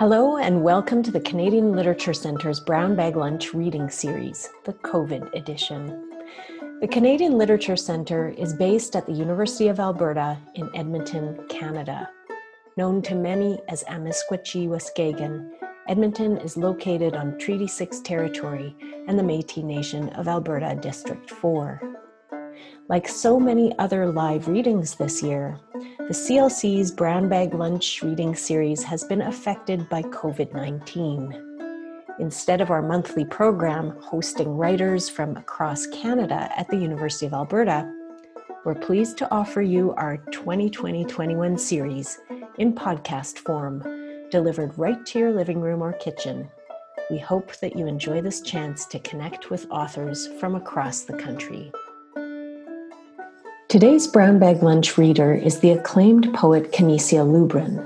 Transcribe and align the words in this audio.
Hello, 0.00 0.38
and 0.38 0.62
welcome 0.62 1.02
to 1.02 1.10
the 1.10 1.20
Canadian 1.20 1.74
Literature 1.74 2.14
Centre's 2.14 2.58
Brown 2.58 2.96
Bag 2.96 3.16
Lunch 3.16 3.52
reading 3.52 3.90
series, 3.90 4.48
the 4.64 4.72
COVID 4.72 5.30
edition. 5.34 6.10
The 6.80 6.88
Canadian 6.88 7.36
Literature 7.36 7.76
Centre 7.76 8.30
is 8.30 8.54
based 8.54 8.96
at 8.96 9.04
the 9.04 9.12
University 9.12 9.68
of 9.68 9.78
Alberta 9.78 10.38
in 10.54 10.74
Edmonton, 10.74 11.46
Canada. 11.50 12.08
Known 12.78 13.02
to 13.02 13.14
many 13.14 13.60
as 13.68 13.84
Amiskwaci 13.84 14.66
Waskagan, 14.68 15.50
Edmonton 15.86 16.38
is 16.38 16.56
located 16.56 17.14
on 17.14 17.36
Treaty 17.36 17.66
6 17.66 18.00
territory 18.00 18.74
and 19.06 19.18
the 19.18 19.22
Metis 19.22 19.62
Nation 19.62 20.08
of 20.14 20.28
Alberta 20.28 20.78
District 20.80 21.28
4. 21.28 21.78
Like 22.88 23.06
so 23.06 23.38
many 23.38 23.78
other 23.78 24.10
live 24.10 24.48
readings 24.48 24.94
this 24.94 25.22
year, 25.22 25.60
the 26.10 26.16
CLC's 26.16 26.90
Brown 26.90 27.28
Bag 27.28 27.54
Lunch 27.54 28.02
reading 28.02 28.34
series 28.34 28.82
has 28.82 29.04
been 29.04 29.22
affected 29.22 29.88
by 29.88 30.02
COVID 30.02 30.52
19. 30.52 31.68
Instead 32.18 32.60
of 32.60 32.72
our 32.72 32.82
monthly 32.82 33.24
program 33.24 33.90
hosting 34.00 34.56
writers 34.56 35.08
from 35.08 35.36
across 35.36 35.86
Canada 35.86 36.50
at 36.56 36.68
the 36.68 36.76
University 36.76 37.26
of 37.26 37.32
Alberta, 37.32 37.88
we're 38.64 38.74
pleased 38.74 39.18
to 39.18 39.30
offer 39.30 39.62
you 39.62 39.92
our 39.92 40.16
2020 40.32 41.04
21 41.04 41.56
series 41.56 42.18
in 42.58 42.74
podcast 42.74 43.38
form, 43.38 43.80
delivered 44.32 44.76
right 44.76 45.06
to 45.06 45.20
your 45.20 45.30
living 45.30 45.60
room 45.60 45.80
or 45.80 45.92
kitchen. 45.92 46.50
We 47.08 47.18
hope 47.18 47.54
that 47.58 47.76
you 47.76 47.86
enjoy 47.86 48.20
this 48.20 48.40
chance 48.40 48.84
to 48.86 48.98
connect 48.98 49.48
with 49.48 49.70
authors 49.70 50.26
from 50.40 50.56
across 50.56 51.02
the 51.02 51.16
country. 51.16 51.70
Today's 53.70 54.08
Brown 54.08 54.40
Bag 54.40 54.64
Lunch 54.64 54.98
reader 54.98 55.32
is 55.32 55.60
the 55.60 55.70
acclaimed 55.70 56.34
poet 56.34 56.72
Canisia 56.72 57.24
Lubrin. 57.24 57.78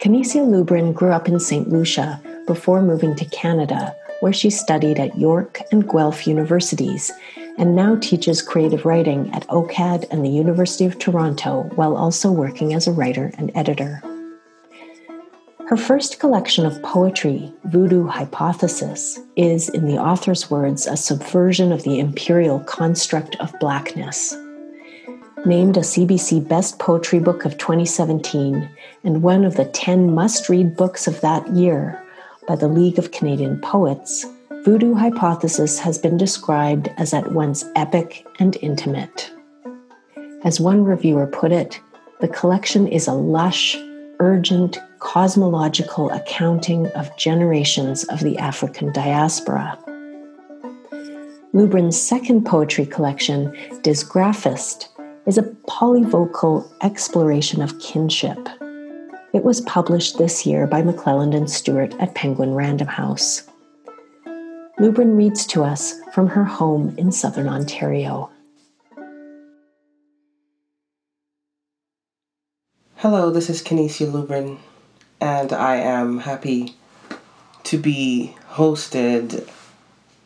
Canisia 0.00 0.44
Lubrin 0.44 0.92
grew 0.92 1.12
up 1.12 1.28
in 1.28 1.40
St. 1.40 1.70
Lucia 1.70 2.20
before 2.46 2.82
moving 2.82 3.16
to 3.16 3.24
Canada, 3.24 3.96
where 4.20 4.34
she 4.34 4.50
studied 4.50 5.00
at 5.00 5.18
York 5.18 5.62
and 5.72 5.88
Guelph 5.88 6.26
universities 6.26 7.10
and 7.56 7.74
now 7.74 7.96
teaches 7.96 8.42
creative 8.42 8.84
writing 8.84 9.32
at 9.32 9.48
OCAD 9.48 10.04
and 10.10 10.22
the 10.22 10.28
University 10.28 10.84
of 10.84 10.98
Toronto 10.98 11.62
while 11.76 11.96
also 11.96 12.30
working 12.30 12.74
as 12.74 12.86
a 12.86 12.92
writer 12.92 13.32
and 13.38 13.50
editor. 13.54 14.02
Her 15.68 15.78
first 15.78 16.20
collection 16.20 16.66
of 16.66 16.82
poetry, 16.82 17.50
Voodoo 17.64 18.06
Hypothesis, 18.06 19.18
is, 19.36 19.70
in 19.70 19.86
the 19.86 19.96
author's 19.96 20.50
words, 20.50 20.86
a 20.86 20.98
subversion 20.98 21.72
of 21.72 21.82
the 21.84 21.98
imperial 21.98 22.60
construct 22.60 23.36
of 23.36 23.58
blackness 23.58 24.36
named 25.46 25.76
a 25.76 25.80
CBC 25.80 26.46
Best 26.46 26.78
Poetry 26.78 27.18
Book 27.18 27.44
of 27.44 27.58
2017 27.58 28.68
and 29.04 29.22
one 29.22 29.44
of 29.44 29.56
the 29.56 29.64
10 29.66 30.14
must 30.14 30.48
read 30.48 30.76
books 30.76 31.06
of 31.06 31.20
that 31.20 31.46
year 31.54 32.02
by 32.48 32.56
the 32.56 32.68
League 32.68 32.98
of 32.98 33.12
Canadian 33.12 33.60
Poets, 33.60 34.24
Voodoo 34.64 34.94
Hypothesis 34.94 35.78
has 35.78 35.98
been 35.98 36.16
described 36.16 36.90
as 36.96 37.12
at 37.12 37.32
once 37.32 37.64
epic 37.76 38.26
and 38.38 38.56
intimate. 38.62 39.30
As 40.44 40.58
one 40.58 40.82
reviewer 40.82 41.26
put 41.26 41.52
it, 41.52 41.80
the 42.20 42.28
collection 42.28 42.88
is 42.88 43.06
a 43.06 43.12
lush, 43.12 43.76
urgent, 44.18 44.78
cosmological 44.98 46.10
accounting 46.10 46.86
of 46.88 47.16
generations 47.16 48.04
of 48.04 48.20
the 48.20 48.38
African 48.38 48.92
diaspora. 48.92 49.78
Lubrin's 51.54 52.00
second 52.00 52.44
poetry 52.44 52.84
collection, 52.86 53.52
Dyzgraphxst, 53.82 54.87
is 55.28 55.36
a 55.36 55.42
polyvocal 55.42 56.66
exploration 56.82 57.60
of 57.60 57.78
kinship. 57.80 58.48
It 59.34 59.44
was 59.44 59.60
published 59.60 60.16
this 60.16 60.46
year 60.46 60.66
by 60.66 60.80
McClelland 60.80 61.36
and 61.36 61.50
Stewart 61.50 61.94
at 62.00 62.14
Penguin 62.14 62.54
Random 62.54 62.88
House. 62.88 63.46
Lubrin 64.80 65.18
reads 65.18 65.44
to 65.48 65.62
us 65.64 66.00
from 66.14 66.28
her 66.28 66.44
home 66.44 66.94
in 66.96 67.12
southern 67.12 67.46
Ontario. 67.46 68.30
Hello, 72.96 73.28
this 73.28 73.50
is 73.50 73.62
Canisia 73.62 74.06
Lubrin, 74.10 74.56
and 75.20 75.52
I 75.52 75.76
am 75.76 76.20
happy 76.20 76.74
to 77.64 77.76
be 77.76 78.34
hosted 78.52 79.46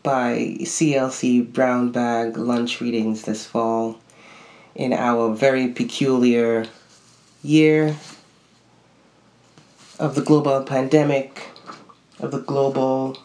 by 0.04 0.58
CLC 0.60 1.52
Brown 1.52 1.90
Bag 1.90 2.36
Lunch 2.36 2.80
Readings 2.80 3.22
this 3.22 3.44
fall 3.44 3.98
in 4.74 4.92
our 4.92 5.34
very 5.34 5.68
peculiar 5.68 6.66
year 7.42 7.96
of 9.98 10.14
the 10.14 10.22
global 10.22 10.62
pandemic, 10.62 11.48
of 12.20 12.30
the 12.30 12.40
global 12.40 13.18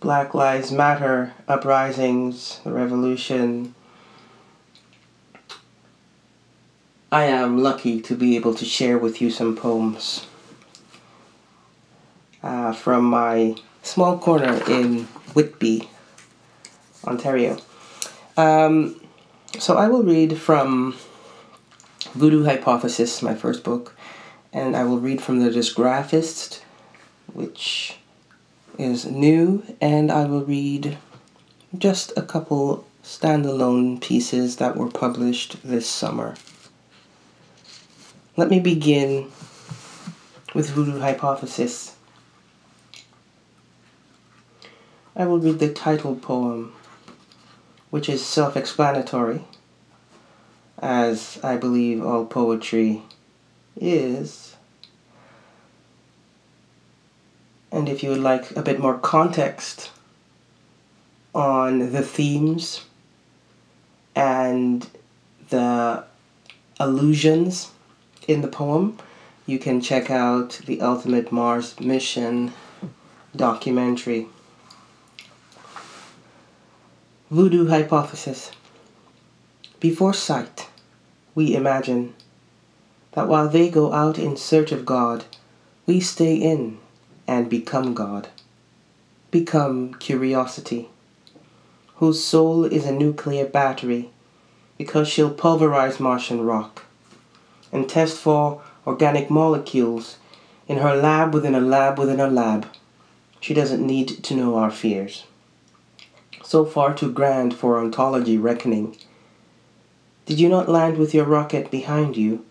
Black 0.00 0.32
Lives 0.32 0.70
Matter 0.70 1.34
uprisings, 1.48 2.60
the 2.62 2.72
revolution. 2.72 3.74
I 7.10 7.24
am 7.24 7.58
lucky 7.58 8.00
to 8.02 8.14
be 8.14 8.36
able 8.36 8.54
to 8.54 8.64
share 8.64 8.98
with 8.98 9.20
you 9.20 9.30
some 9.30 9.56
poems 9.56 10.26
uh, 12.42 12.72
from 12.72 13.04
my 13.04 13.56
small 13.82 14.18
corner 14.18 14.62
in 14.68 15.04
Whitby, 15.34 15.88
Ontario. 17.04 17.56
Um, 18.36 19.00
so 19.56 19.76
I 19.76 19.88
will 19.88 20.02
read 20.02 20.38
from 20.38 20.96
Voodoo 22.14 22.44
Hypothesis, 22.44 23.22
my 23.22 23.34
first 23.34 23.64
book, 23.64 23.94
and 24.52 24.76
I 24.76 24.84
will 24.84 25.00
read 25.00 25.22
from 25.22 25.40
the 25.40 25.50
Dyzgraphxst, 25.50 26.60
which 27.32 27.96
is 28.78 29.06
new, 29.06 29.64
and 29.80 30.12
I 30.12 30.26
will 30.26 30.44
read 30.44 30.98
just 31.76 32.12
a 32.16 32.22
couple 32.22 32.86
standalone 33.02 34.00
pieces 34.00 34.56
that 34.56 34.76
were 34.76 34.90
published 34.90 35.56
this 35.64 35.88
summer. 35.88 36.34
Let 38.36 38.50
me 38.50 38.60
begin 38.60 39.30
with 40.54 40.70
Voodoo 40.70 41.00
Hypothesis. 41.00 41.96
I 45.16 45.26
will 45.26 45.40
read 45.40 45.58
the 45.58 45.72
title 45.72 46.14
poem 46.14 46.74
which 47.90 48.08
is 48.08 48.24
self 48.24 48.56
explanatory, 48.56 49.44
as 50.78 51.38
I 51.42 51.56
believe 51.56 52.04
all 52.04 52.26
poetry 52.26 53.02
is. 53.76 54.56
And 57.70 57.88
if 57.88 58.02
you 58.02 58.10
would 58.10 58.20
like 58.20 58.56
a 58.56 58.62
bit 58.62 58.80
more 58.80 58.98
context 58.98 59.90
on 61.34 61.92
the 61.92 62.02
themes 62.02 62.84
and 64.14 64.88
the 65.50 66.04
allusions 66.80 67.70
in 68.26 68.40
the 68.40 68.48
poem, 68.48 68.98
you 69.46 69.58
can 69.58 69.80
check 69.80 70.10
out 70.10 70.60
the 70.66 70.80
Ultimate 70.80 71.30
Mars 71.32 71.78
Mission 71.80 72.52
documentary. 73.34 74.26
Voodoo 77.30 77.68
hypothesis. 77.68 78.52
Before 79.80 80.14
sight, 80.14 80.70
we 81.34 81.54
imagine 81.54 82.14
that 83.12 83.28
while 83.28 83.50
they 83.50 83.68
go 83.68 83.92
out 83.92 84.18
in 84.18 84.34
search 84.34 84.72
of 84.72 84.86
God, 84.86 85.26
we 85.84 86.00
stay 86.00 86.36
in 86.36 86.78
and 87.26 87.50
become 87.50 87.92
God. 87.92 88.30
Become 89.30 89.92
curiosity, 89.98 90.88
whose 91.96 92.24
soul 92.24 92.64
is 92.64 92.86
a 92.86 92.92
nuclear 92.92 93.44
battery 93.44 94.08
because 94.78 95.06
she'll 95.06 95.28
pulverize 95.28 96.00
Martian 96.00 96.46
rock 96.46 96.86
and 97.70 97.86
test 97.90 98.16
for 98.16 98.62
organic 98.86 99.28
molecules 99.28 100.16
in 100.66 100.78
her 100.78 100.96
lab 100.96 101.34
within 101.34 101.54
a 101.54 101.60
lab 101.60 101.98
within 101.98 102.20
a 102.20 102.26
lab. 102.26 102.68
She 103.38 103.52
doesn't 103.52 103.86
need 103.86 104.24
to 104.24 104.34
know 104.34 104.56
our 104.56 104.70
fears 104.70 105.24
so 106.48 106.64
far 106.64 106.94
too 106.94 107.12
grand 107.12 107.52
for 107.52 107.78
ontology 107.78 108.38
reckoning. 108.38 108.96
Did 110.24 110.40
you 110.40 110.48
not 110.48 110.66
land 110.66 110.96
with 110.96 111.12
your 111.12 111.26
rocket 111.26 111.70
behind 111.70 112.16
you? 112.16 112.42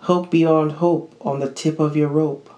Hope 0.00 0.30
beyond 0.30 0.72
hope 0.72 1.16
on 1.22 1.40
the 1.40 1.50
tip 1.50 1.80
of 1.80 1.96
your 1.96 2.08
rope, 2.08 2.50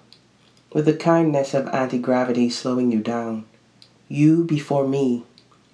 with 0.73 0.87
the 0.87 0.93
kindness 0.93 1.55
of 1.55 1.69
anti 1.69 1.99
gravity 1.99 2.51
slowing 2.51 2.91
you 2.91 2.99
down. 2.99 3.45
You 4.09 4.43
before 4.43 4.89
me, 4.89 5.23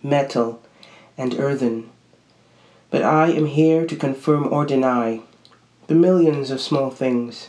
metal 0.03 0.61
and 1.17 1.41
earthen. 1.41 1.89
But 2.91 3.03
I 3.03 3.29
am 3.29 3.47
here 3.47 3.87
to 3.87 3.97
confirm 3.97 4.53
or 4.53 4.67
deny 4.67 5.23
the 5.87 5.95
millions 5.95 6.51
of 6.51 6.61
small 6.61 6.91
things 6.91 7.49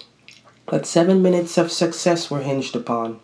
that 0.72 0.86
seven 0.86 1.22
minutes 1.22 1.57
of 1.57 1.74
success 1.74 2.31
were 2.31 2.40
hinged 2.40 2.74
upon, 2.74 3.19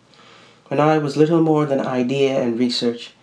when 0.68 0.82
I 0.82 0.98
was 0.98 1.16
little 1.16 1.42
more 1.42 1.66
than 1.66 1.80
idea 1.80 2.38
and 2.38 2.60
research 2.60 3.14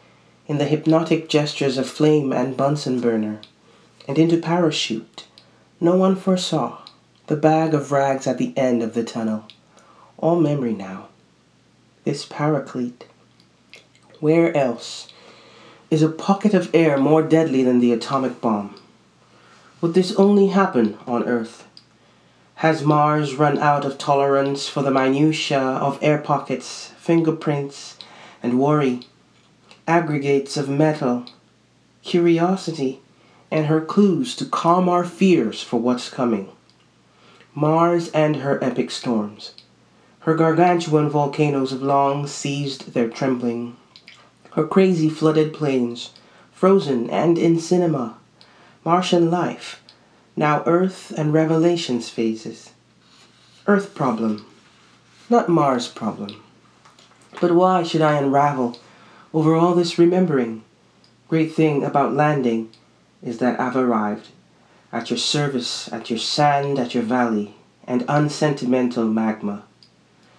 in 0.49 0.59
the 0.59 0.65
hypnotic 0.65 1.29
gestures 1.29 1.77
of 1.79 1.89
flame 1.89 2.33
and 2.33 2.57
Bunsen 2.57 3.01
burner, 3.01 3.41
and 4.07 4.19
into 4.19 4.37
parachute, 4.37 5.27
no 5.81 5.97
one 5.97 6.17
foresaw 6.17 6.79
the 7.27 7.37
bag 7.37 7.75
of 7.75 7.91
rags 7.91 8.27
at 8.27 8.39
the 8.39 8.57
end 8.57 8.83
of 8.83 8.95
the 8.95 9.03
tunnel. 9.03 9.45
All 10.19 10.41
memory 10.41 10.73
now, 10.73 11.09
this 12.05 12.25
paraclete? 12.25 13.05
Where 14.21 14.57
else 14.57 15.09
is 15.91 16.03
a 16.03 16.09
pocket 16.09 16.55
of 16.55 16.73
air 16.75 16.97
more 16.97 17.23
deadly 17.23 17.63
than 17.63 17.81
the 17.81 17.93
atomic 17.93 18.41
bomb? 18.41 18.77
Would 19.81 19.95
this 19.95 20.15
only 20.17 20.49
happen 20.49 20.97
on 21.07 21.25
Earth? 21.25 21.67
Has 22.57 22.83
Mars 22.83 23.35
run 23.35 23.59
out 23.59 23.85
of 23.85 23.99
tolerance 23.99 24.69
for 24.69 24.83
the 24.83 24.91
minutiae 24.91 25.59
of 25.59 25.99
air 26.01 26.19
pockets, 26.19 26.93
fingerprints, 26.97 27.99
and 28.43 28.59
worry, 28.59 29.01
aggregates 29.87 30.57
of 30.57 30.69
metal, 30.69 31.27
curiosity, 32.03 33.01
and 33.51 33.67
her 33.67 33.81
clues 33.81 34.35
to 34.37 34.45
calm 34.45 34.89
our 34.89 35.05
fears 35.05 35.63
for 35.63 35.81
what's 35.81 36.11
coming? 36.11 36.49
Mars 37.55 38.11
and 38.11 38.37
her 38.37 38.63
epic 38.63 38.91
storms. 38.91 39.53
Her 40.21 40.35
gargantuan 40.35 41.09
volcanoes 41.09 41.71
have 41.71 41.83
long 41.83 42.27
ceased 42.27 42.93
their 42.95 43.09
trembling. 43.09 43.77
Her 44.53 44.67
crazy 44.67 45.09
flooded 45.09 45.55
plains, 45.55 46.11
frozen 46.53 47.09
and 47.11 47.39
in 47.39 47.61
cinema. 47.61 48.19
Martian 48.85 49.31
life, 49.31 49.83
now 50.35 50.63
Earth 50.67 51.13
and 51.17 51.33
Revelations 51.33 52.09
phases. 52.09 52.71
Earth 53.67 53.95
problem, 53.95 54.47
not 55.31 55.49
Mars 55.49 55.89
problem. 55.89 56.43
But 57.41 57.53
why 57.53 57.83
should 57.83 58.03
I 58.03 58.15
unravel 58.19 58.79
over 59.37 59.55
all 59.55 59.75
this 59.75 59.99
remembering? 59.99 60.63
Great 61.29 61.53
thing 61.53 61.85
about 61.85 62.15
landing 62.15 62.71
is 63.23 63.37
that 63.37 63.61
I've 63.61 63.77
arrived 63.77 64.29
at 64.91 65.11
your 65.11 65.19
service, 65.19 65.93
at 65.93 66.09
your 66.09 66.19
sand, 66.19 66.79
at 66.79 66.95
your 66.95 67.03
valley, 67.03 67.55
and 67.87 68.07
unsentimental 68.09 69.05
magma. 69.05 69.65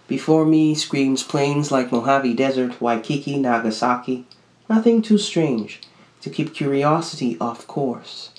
Before 0.08 0.48
me 0.48 0.74
screams 0.74 1.22
plains 1.22 1.72
like 1.72 1.92
Mojave 1.92 2.34
Desert, 2.34 2.82
Waikiki, 2.82 3.38
Nagasaki. 3.38 4.26
Nothing 4.68 5.04
too 5.04 5.20
strange 5.20 5.80
to 6.22 6.32
keep 6.32 6.56
curiosity 6.56 7.38
off 7.40 7.68
course. 7.68 8.32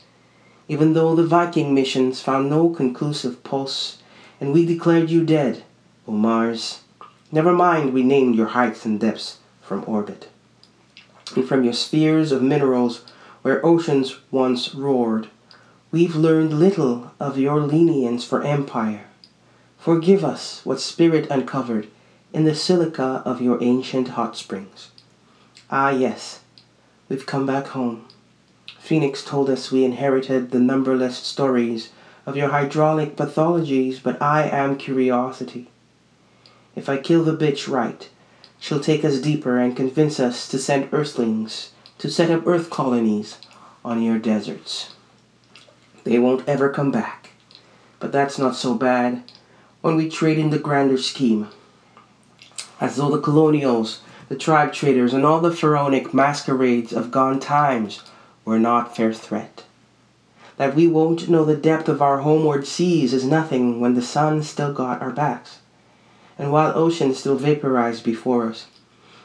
Even 0.66 0.92
though 0.92 1.14
the 1.14 1.24
Viking 1.24 1.72
missions 1.72 2.20
found 2.20 2.50
no 2.50 2.68
conclusive 2.68 3.44
pulse, 3.44 3.98
and 4.40 4.52
we 4.52 4.66
declared 4.66 5.08
you 5.08 5.24
dead, 5.24 5.62
O 6.08 6.10
Mars. 6.10 6.80
Never 7.30 7.52
mind, 7.52 7.92
we 7.92 8.02
named 8.02 8.34
your 8.34 8.48
heights 8.48 8.84
and 8.84 8.98
depths 8.98 9.38
from 9.62 9.84
orbit. 9.86 10.28
And 11.34 11.46
from 11.46 11.64
your 11.64 11.72
spheres 11.72 12.32
of 12.32 12.42
minerals 12.42 13.04
where 13.42 13.64
oceans 13.64 14.18
once 14.30 14.74
roared, 14.74 15.28
we've 15.90 16.16
learned 16.16 16.58
little 16.58 17.12
of 17.20 17.38
your 17.38 17.60
lenience 17.60 18.24
for 18.24 18.42
empire 18.42 19.04
Forgive 19.78 20.24
us 20.24 20.60
what 20.64 20.80
spirit 20.80 21.30
uncovered 21.30 21.86
in 22.32 22.44
the 22.44 22.54
silica 22.54 23.22
of 23.24 23.40
your 23.40 23.62
ancient 23.62 24.08
hot 24.08 24.36
springs. 24.36 24.90
Ah, 25.70 25.90
yes, 25.90 26.40
we've 27.08 27.24
come 27.24 27.46
back 27.46 27.68
home. 27.68 28.04
Phoenix 28.78 29.24
told 29.24 29.48
us 29.48 29.70
we 29.70 29.84
inherited 29.84 30.50
the 30.50 30.58
numberless 30.58 31.16
stories 31.16 31.90
of 32.26 32.36
your 32.36 32.48
hydraulic 32.48 33.16
pathologies, 33.16 34.02
but 34.02 34.20
I 34.20 34.42
am 34.42 34.76
curiosity. 34.76 35.70
If 36.74 36.88
I 36.88 36.96
kill 36.98 37.22
the 37.22 37.36
bitch 37.36 37.66
right, 37.66 38.10
she'll 38.58 38.80
take 38.80 39.04
us 39.04 39.20
deeper 39.20 39.58
and 39.58 39.76
convince 39.76 40.18
us 40.18 40.48
to 40.48 40.58
send 40.58 40.88
earthlings 40.92 41.72
to 41.98 42.10
set 42.10 42.30
up 42.30 42.46
earth 42.46 42.70
colonies 42.70 43.38
on 43.84 44.02
your 44.02 44.18
deserts. 44.18 44.94
They 46.04 46.18
won't 46.18 46.48
ever 46.48 46.70
come 46.70 46.90
back, 46.90 47.30
but 47.98 48.12
that's 48.12 48.38
not 48.38 48.54
so 48.54 48.74
bad 48.74 49.24
when 49.80 49.96
we 49.96 50.08
trade 50.08 50.38
in 50.38 50.50
the 50.50 50.58
grander 50.58 50.98
scheme. 50.98 51.48
As 52.80 52.96
though 52.96 53.10
the 53.10 53.20
colonials, 53.20 54.00
the 54.28 54.36
tribe 54.36 54.72
traders, 54.72 55.12
and 55.12 55.24
all 55.24 55.40
the 55.40 55.54
pharaonic 55.54 56.14
masquerades 56.14 56.92
of 56.92 57.10
gone 57.10 57.40
times 57.40 58.02
were 58.44 58.58
not 58.58 58.96
fair 58.96 59.12
threat. 59.12 59.64
That 60.56 60.74
we 60.74 60.86
won't 60.86 61.28
know 61.28 61.44
the 61.44 61.56
depth 61.56 61.88
of 61.88 62.02
our 62.02 62.18
homeward 62.18 62.66
seas 62.66 63.12
is 63.12 63.24
nothing 63.24 63.80
when 63.80 63.94
the 63.94 64.02
sun 64.02 64.42
still 64.42 64.72
got 64.72 65.02
our 65.02 65.10
backs, 65.10 65.58
and 66.38 66.52
while 66.52 66.72
oceans 66.76 67.18
still 67.18 67.36
vaporize 67.36 68.00
before 68.00 68.46
us. 68.46 68.66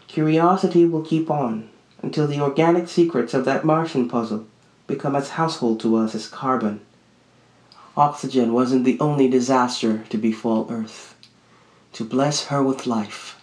Curiosity 0.08 0.86
will 0.86 1.04
keep 1.04 1.30
on 1.30 1.70
until 2.02 2.28
the 2.28 2.42
organic 2.42 2.90
secrets 2.90 3.34
of 3.34 3.46
that 3.46 3.64
Martian 3.64 4.10
puzzle 4.10 4.46
become 4.88 5.16
as 5.16 5.30
household 5.30 5.80
to 5.80 5.96
us 5.96 6.14
as 6.14 6.28
carbon 6.28 6.82
Oxygen 7.96 8.54
wasn't 8.54 8.86
the 8.86 9.00
only 9.00 9.28
disaster 9.28 10.04
to 10.10 10.18
befall 10.18 10.66
Earth. 10.72 11.14
To 11.94 12.04
bless 12.04 12.46
her 12.46 12.64
with 12.64 12.88
life. 12.88 13.40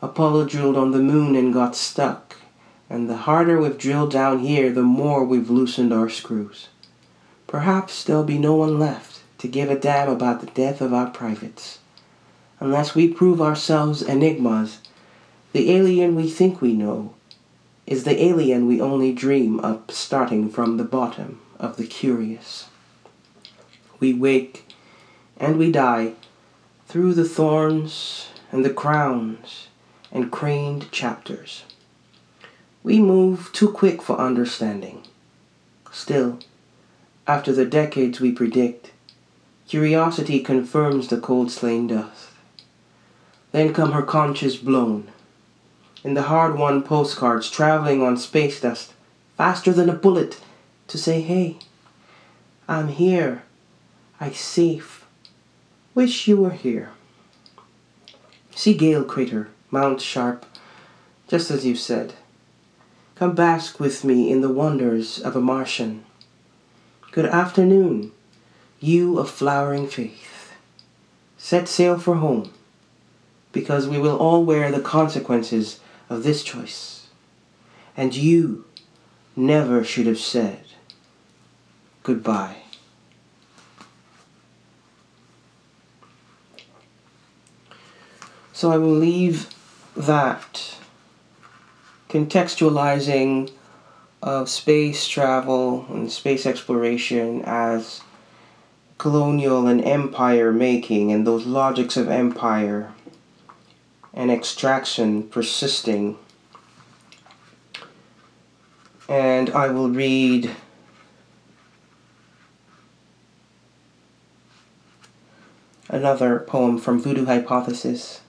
Apollo 0.00 0.46
drilled 0.46 0.78
on 0.78 0.92
the 0.92 0.98
moon 0.98 1.36
and 1.36 1.52
got 1.52 1.76
stuck, 1.76 2.36
and 2.88 3.06
the 3.06 3.18
harder 3.28 3.60
we've 3.60 3.76
drilled 3.76 4.12
down 4.12 4.38
here, 4.38 4.72
the 4.72 4.82
more 4.82 5.26
we've 5.26 5.50
loosened 5.50 5.92
our 5.92 6.08
screws. 6.08 6.68
Perhaps 7.46 8.02
there'll 8.02 8.24
be 8.24 8.38
no 8.38 8.54
one 8.54 8.78
left 8.78 9.20
to 9.36 9.46
give 9.46 9.68
a 9.68 9.78
damn 9.78 10.08
about 10.08 10.40
the 10.40 10.46
death 10.46 10.80
of 10.80 10.94
our 10.94 11.10
privates. 11.10 11.79
Unless 12.60 12.94
we 12.94 13.08
prove 13.08 13.40
ourselves 13.40 14.02
enigmas, 14.02 14.78
the 15.52 15.72
alien 15.72 16.14
we 16.14 16.30
think 16.30 16.60
we 16.60 16.74
know 16.74 17.14
is 17.86 18.04
the 18.04 18.22
alien 18.22 18.68
we 18.68 18.80
only 18.80 19.12
dream 19.12 19.58
of 19.60 19.82
starting 19.88 20.48
from 20.48 20.76
the 20.76 20.84
bottom 20.84 21.40
of 21.58 21.76
the 21.76 21.86
curious 21.86 22.66
we 24.00 24.14
wake 24.14 24.66
and 25.36 25.58
we 25.58 25.70
die 25.70 26.14
through 26.88 27.14
the 27.14 27.28
thorns 27.28 28.28
and 28.50 28.64
the 28.64 28.72
crowns 28.72 29.68
and 30.10 30.32
craned 30.32 30.90
chapters. 30.90 31.64
We 32.82 32.98
move 32.98 33.50
too 33.52 33.70
quick 33.70 34.02
for 34.02 34.18
understanding. 34.18 35.02
Still, 35.92 36.40
after 37.28 37.52
the 37.52 37.66
decades 37.66 38.20
we 38.20 38.32
predict, 38.32 38.90
curiosity 39.68 40.40
confirms 40.40 41.08
the 41.08 41.20
cold 41.20 41.52
slain 41.52 41.86
dust. 41.86 42.29
Then 43.52 43.74
come 43.74 43.92
her 43.92 44.02
conches 44.02 44.56
blown, 44.56 45.10
in 46.04 46.14
the 46.14 46.22
hard 46.22 46.56
won 46.56 46.82
postcards 46.82 47.50
traveling 47.50 48.02
on 48.02 48.16
space 48.16 48.60
dust, 48.60 48.94
faster 49.36 49.72
than 49.72 49.90
a 49.90 49.94
bullet, 49.94 50.40
to 50.88 50.98
say, 50.98 51.20
hey, 51.20 51.58
I'm 52.68 52.88
here 52.88 53.42
I 54.22 54.32
safe. 54.32 55.06
Wish 55.94 56.28
you 56.28 56.36
were 56.36 56.50
here. 56.50 56.90
See 58.54 58.74
Gale 58.74 59.02
Crater, 59.02 59.48
Mount 59.70 60.02
Sharp, 60.02 60.44
just 61.26 61.50
as 61.50 61.64
you 61.64 61.74
said. 61.74 62.12
Come 63.14 63.34
bask 63.34 63.80
with 63.80 64.04
me 64.04 64.30
in 64.30 64.42
the 64.42 64.52
wonders 64.52 65.18
of 65.18 65.36
a 65.36 65.40
Martian. 65.40 66.04
Good 67.12 67.24
afternoon, 67.24 68.12
you 68.78 69.18
of 69.18 69.30
flowering 69.30 69.88
faith. 69.88 70.52
Set 71.38 71.66
sail 71.66 71.98
for 71.98 72.16
home, 72.16 72.52
because 73.52 73.88
we 73.88 73.98
will 73.98 74.16
all 74.16 74.44
wear 74.44 74.70
the 74.70 74.80
consequences 74.80 75.80
of 76.08 76.22
this 76.22 76.42
choice. 76.42 77.08
And 77.96 78.14
you 78.14 78.64
never 79.36 79.84
should 79.84 80.06
have 80.06 80.18
said 80.18 80.64
goodbye. 82.02 82.56
So 88.52 88.70
I 88.70 88.76
will 88.76 88.94
leave 88.94 89.48
that 89.96 90.76
contextualizing 92.10 93.50
of 94.22 94.48
space 94.50 95.08
travel 95.08 95.86
and 95.88 96.12
space 96.12 96.44
exploration 96.44 97.42
as 97.46 98.02
colonial 98.98 99.66
and 99.66 99.82
empire 99.82 100.52
making 100.52 101.10
and 101.10 101.26
those 101.26 101.46
logics 101.46 101.96
of 101.96 102.10
empire 102.10 102.92
and 104.12 104.30
extraction 104.30 105.24
persisting. 105.24 106.18
And 109.08 109.50
I 109.50 109.68
will 109.68 109.90
read 109.90 110.50
another 115.88 116.40
poem 116.40 116.78
from 116.78 117.00
Voodoo 117.00 117.26
Hypothesis. 117.26 118.20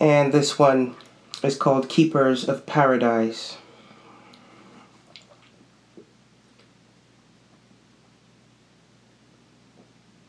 and 0.00 0.32
this 0.32 0.58
one 0.58 0.94
is 1.42 1.56
called 1.56 1.88
Keepers 1.88 2.48
of 2.48 2.66
Paradise. 2.66 3.56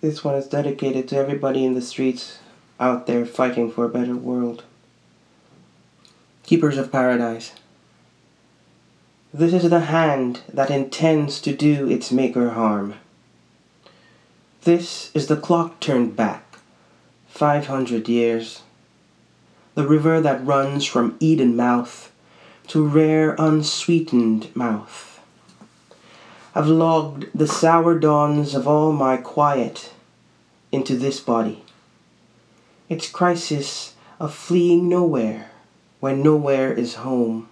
This 0.01 0.24
one 0.24 0.36
is 0.36 0.48
dedicated 0.48 1.10
to 1.10 1.18
everybody 1.18 1.65
in 1.65 1.74
the 1.74 1.82
streets 1.82 2.39
out 2.79 3.06
there 3.06 3.25
fighting 3.25 3.70
for 3.70 3.84
a 3.84 3.89
better 3.89 4.15
world. 4.15 4.63
Keepers 6.44 6.77
of 6.77 6.89
Paradise. 6.89 7.51
This 9.34 9.53
is 9.53 9.70
the 9.70 9.82
hand 9.82 10.39
that 10.53 10.72
intends 10.72 11.41
to 11.41 11.53
do 11.53 11.89
its 11.89 12.13
maker 12.13 12.51
harm. 12.51 12.96
This 14.62 15.12
is 15.13 15.27
the 15.27 15.36
clock 15.36 15.82
turned 15.82 16.15
back 16.15 16.60
five 17.27 17.68
hundred 17.68 18.08
years. 18.08 18.62
The 19.75 19.88
river 19.88 20.22
that 20.22 20.46
runs 20.46 20.86
from 20.86 21.18
Eden 21.20 21.58
mouth 21.58 22.10
to 22.68 22.88
rare 22.88 23.36
unsweetened 23.38 24.56
mouth. 24.56 25.08
I've 26.56 26.68
logged 26.68 27.27
the 27.34 27.48
sour 27.48 28.00
dawns 28.00 28.56
of 28.56 28.68
all 28.68 28.91
my 28.91 29.18
quiet 29.18 29.94
into 30.72 30.98
this 30.98 31.20
body. 31.20 31.63
Its 32.89 33.08
crisis 33.08 33.94
of 34.20 34.34
fleeing 34.34 34.89
nowhere 34.89 35.51
when 36.00 36.24
nowhere 36.24 36.74
is 36.74 36.96
home, 36.96 37.48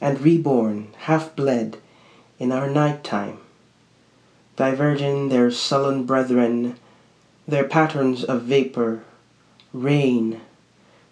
and 0.00 0.18
reborn, 0.20 0.88
half 1.00 1.36
bled, 1.36 1.76
in 2.38 2.52
our 2.52 2.70
night 2.70 3.04
time, 3.04 3.38
diverging 4.56 5.28
their 5.28 5.50
sullen 5.50 6.04
brethren, 6.04 6.76
their 7.46 7.64
patterns 7.64 8.24
of 8.24 8.44
vapor, 8.44 9.02
rain, 9.74 10.40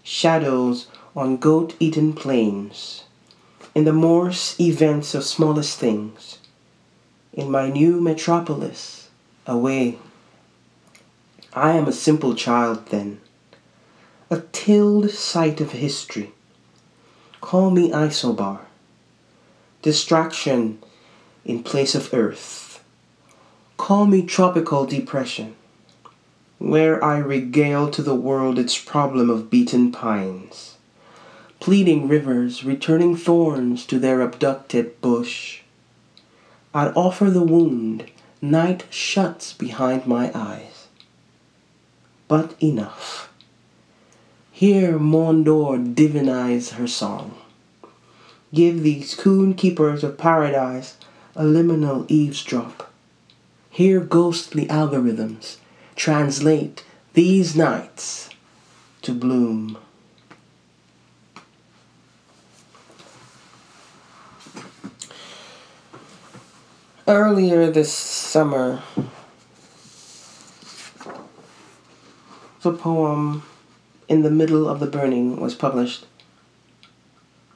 shadows 0.03 0.87
on 1.15 1.37
goat 1.37 1.75
eaten 1.79 2.15
plains, 2.15 3.05
in 3.75 3.85
the 3.85 3.93
Morse 3.93 4.59
events 4.59 5.15
of 5.15 5.23
smallest 5.23 5.79
things, 5.79 6.39
in 7.33 7.51
my 7.51 7.69
new 7.69 8.01
metropolis, 8.01 9.09
away. 9.47 9.99
I 11.53 11.73
am 11.73 11.87
a 11.87 11.93
simple 11.93 12.35
child 12.35 12.87
then, 12.87 13.21
a 14.31 14.41
tilled 14.53 15.11
sight 15.11 15.61
of 15.61 15.73
history. 15.73 16.33
Call 17.41 17.71
me 17.71 17.91
isobar, 17.91 18.61
distraction 19.83 20.79
in 21.45 21.63
place 21.63 21.95
of 21.95 22.13
earth. 22.13 22.83
Call 23.77 24.07
me 24.07 24.23
tropical 24.23 24.85
depression 24.85 25.55
where 26.59 27.03
I 27.05 27.19
regale 27.19 27.89
to 27.93 28.03
the 28.03 28.17
world 28.17 28.59
its 28.59 28.77
problem 28.77 29.31
of 29.31 29.49
beaten 29.49 29.93
pines, 29.93 30.77
pleading 31.61 32.09
rivers 32.09 32.65
returning 32.65 33.17
thorns 33.17 33.87
to 33.87 33.99
their 33.99 34.21
abducted 34.21 35.01
bush. 35.01 35.61
I'd 36.79 36.93
offer 36.95 37.29
the 37.29 37.43
wound 37.43 38.05
night 38.41 38.85
shuts 38.89 39.53
behind 39.53 40.07
my 40.07 40.31
eyes. 40.33 40.87
But 42.29 42.55
enough. 42.63 43.33
Here 44.53 44.97
Mondor 44.97 45.77
divinize 45.93 46.75
her 46.75 46.87
song. 46.87 47.35
Give 48.55 48.81
these 48.81 49.17
coon 49.17 49.55
keepers 49.55 50.05
of 50.05 50.19
paradise 50.19 50.97
a 51.35 51.43
liminal 51.43 52.09
eavesdrop. 52.09 52.93
Hear 53.71 53.99
ghostly 53.99 54.67
algorithms 54.67 55.57
translate 55.97 56.85
these 57.15 57.57
nights 57.57 58.31
to 59.03 59.13
bloom. 59.13 59.79
Earlier 67.09 67.71
this 67.71 67.91
summer, 67.91 68.83
the 72.61 72.73
poem 72.75 73.45
In 74.09 74.21
the 74.21 74.31
Middle 74.31 74.69
of 74.69 74.79
the 74.79 74.87
Burning 74.87 75.41
was 75.41 75.55
published 75.55 76.05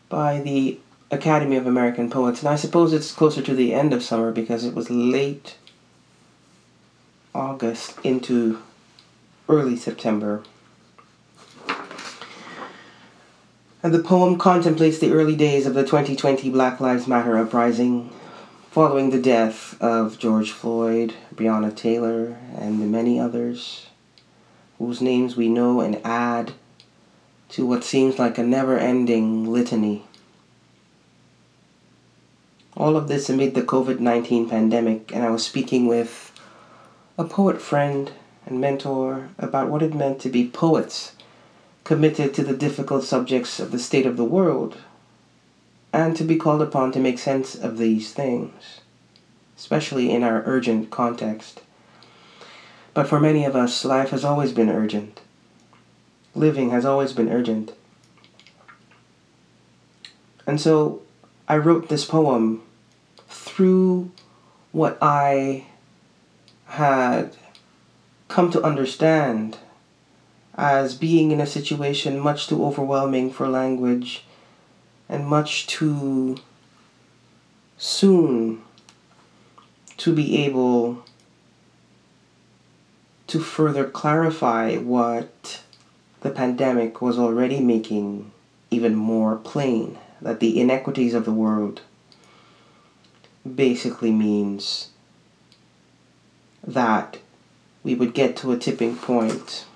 by 0.09 0.41
the 0.41 0.79
Academy 1.11 1.57
of 1.57 1.67
American 1.67 2.09
Poets, 2.09 2.41
and 2.41 2.49
I 2.49 2.57
suppose 2.57 2.95
it's 2.95 3.13
closer 3.13 3.43
to 3.43 3.55
the 3.55 3.75
end 3.75 3.93
of 3.93 4.03
summer 4.03 4.33
because 4.33 4.65
it 4.65 4.75
was 4.75 4.89
late 4.89 5.59
August 7.35 7.99
into 8.03 8.63
early 9.51 9.77
September. 9.77 10.43
And 13.83 13.93
the 13.93 14.03
poem 14.03 14.39
contemplates 14.39 14.99
the 14.99 15.13
early 15.13 15.37
days 15.37 15.67
of 15.67 15.75
the 15.75 15.83
2020 15.83 16.49
Black 16.49 16.81
Lives 16.81 17.07
Matter 17.07 17.37
uprising 17.37 18.09
following 18.73 19.11
the 19.11 19.21
death 19.21 19.79
of 19.83 20.19
George 20.19 20.51
Floyd, 20.51 21.13
Breonna 21.35 21.77
Taylor, 21.77 22.39
and 22.57 22.81
the 22.81 22.87
many 22.87 23.21
others 23.21 23.89
whose 24.79 25.03
names 25.03 25.37
we 25.37 25.47
know 25.47 25.83
and 25.83 26.01
add 26.07 26.55
to 27.51 27.67
what 27.67 27.85
seems 27.85 28.19
like 28.19 28.39
a 28.39 28.43
never 28.43 28.79
ending 28.79 29.45
litany. 29.45 30.07
All 32.75 32.97
of 32.97 33.09
this 33.09 33.29
amid 33.29 33.55
the 33.55 33.61
COVID 33.61 34.01
19 34.01 34.49
pandemic, 34.49 35.15
and 35.15 35.23
I 35.23 35.29
was 35.29 35.45
speaking 35.45 35.87
with 35.87 36.33
a 37.19 37.25
poet 37.25 37.61
friend 37.61 38.11
and 38.47 38.59
mentor 38.59 39.29
about 39.39 39.69
what 39.69 39.83
it 39.83 39.93
meant 39.93 40.19
to 40.23 40.31
be 40.31 40.49
poets 40.49 41.13
committed 41.85 42.33
to 42.33 42.43
the 42.43 42.57
difficult 42.57 43.05
subjects 43.05 43.61
of 43.61 43.71
the 43.71 43.79
state 43.79 44.07
of 44.07 44.17
the 44.17 44.25
world 44.25 44.79
and 45.93 46.17
to 46.17 46.25
be 46.25 46.37
called 46.37 46.63
upon 46.63 46.93
to 46.93 47.01
make 47.01 47.19
sense 47.19 47.55
of 47.55 47.79
these 47.79 48.13
things, 48.13 48.81
especially 49.57 50.11
in 50.11 50.23
our 50.23 50.43
urgent 50.47 50.91
context. 50.91 51.61
But 52.95 53.09
for 53.09 53.21
many 53.21 53.45
of 53.45 53.57
us, 53.57 53.85
life 53.85 54.11
has 54.11 54.25
always 54.25 54.53
been 54.53 54.71
urgent. 54.71 55.21
Living 56.35 56.71
has 56.71 56.85
always 56.85 57.13
been 57.13 57.31
urgent. 57.31 57.73
And 60.47 60.61
so 60.61 61.03
I 61.49 61.57
wrote 61.57 61.89
this 61.89 62.05
poem 62.05 62.63
through 63.29 64.11
what 64.73 64.99
I 65.01 65.67
had 66.67 67.37
come 68.29 68.51
to 68.51 68.63
understand 68.63 69.59
as 70.55 70.95
being 70.95 71.31
in 71.31 71.41
a 71.41 71.47
situation 71.47 72.19
much 72.19 72.47
too 72.47 72.65
overwhelming 72.65 73.31
for 73.31 73.49
language 73.49 74.25
and 75.13 75.27
much 75.27 75.67
too 75.67 76.39
soon 77.77 78.63
to 79.99 80.15
be 80.15 80.43
able 80.43 81.05
to 83.27 83.39
further 83.39 83.85
clarify 83.85 84.77
what 84.77 85.63
the 86.23 86.31
pandemic 86.31 87.03
was 87.03 87.19
already 87.19 87.61
making 87.61 88.33
even 88.71 88.95
more 88.95 89.37
plain 89.37 89.99
that 90.23 90.41
the 90.41 90.59
inequities 90.59 91.13
of 91.13 91.27
the 91.27 91.33
world 91.33 91.83
basically 93.55 94.11
means 94.11 94.89
that 96.67 97.19
we 97.83 97.95
would 97.95 98.15
get 98.15 98.35
to 98.37 98.51
a 98.51 98.57
tipping 98.57 98.97
point. 98.97 99.67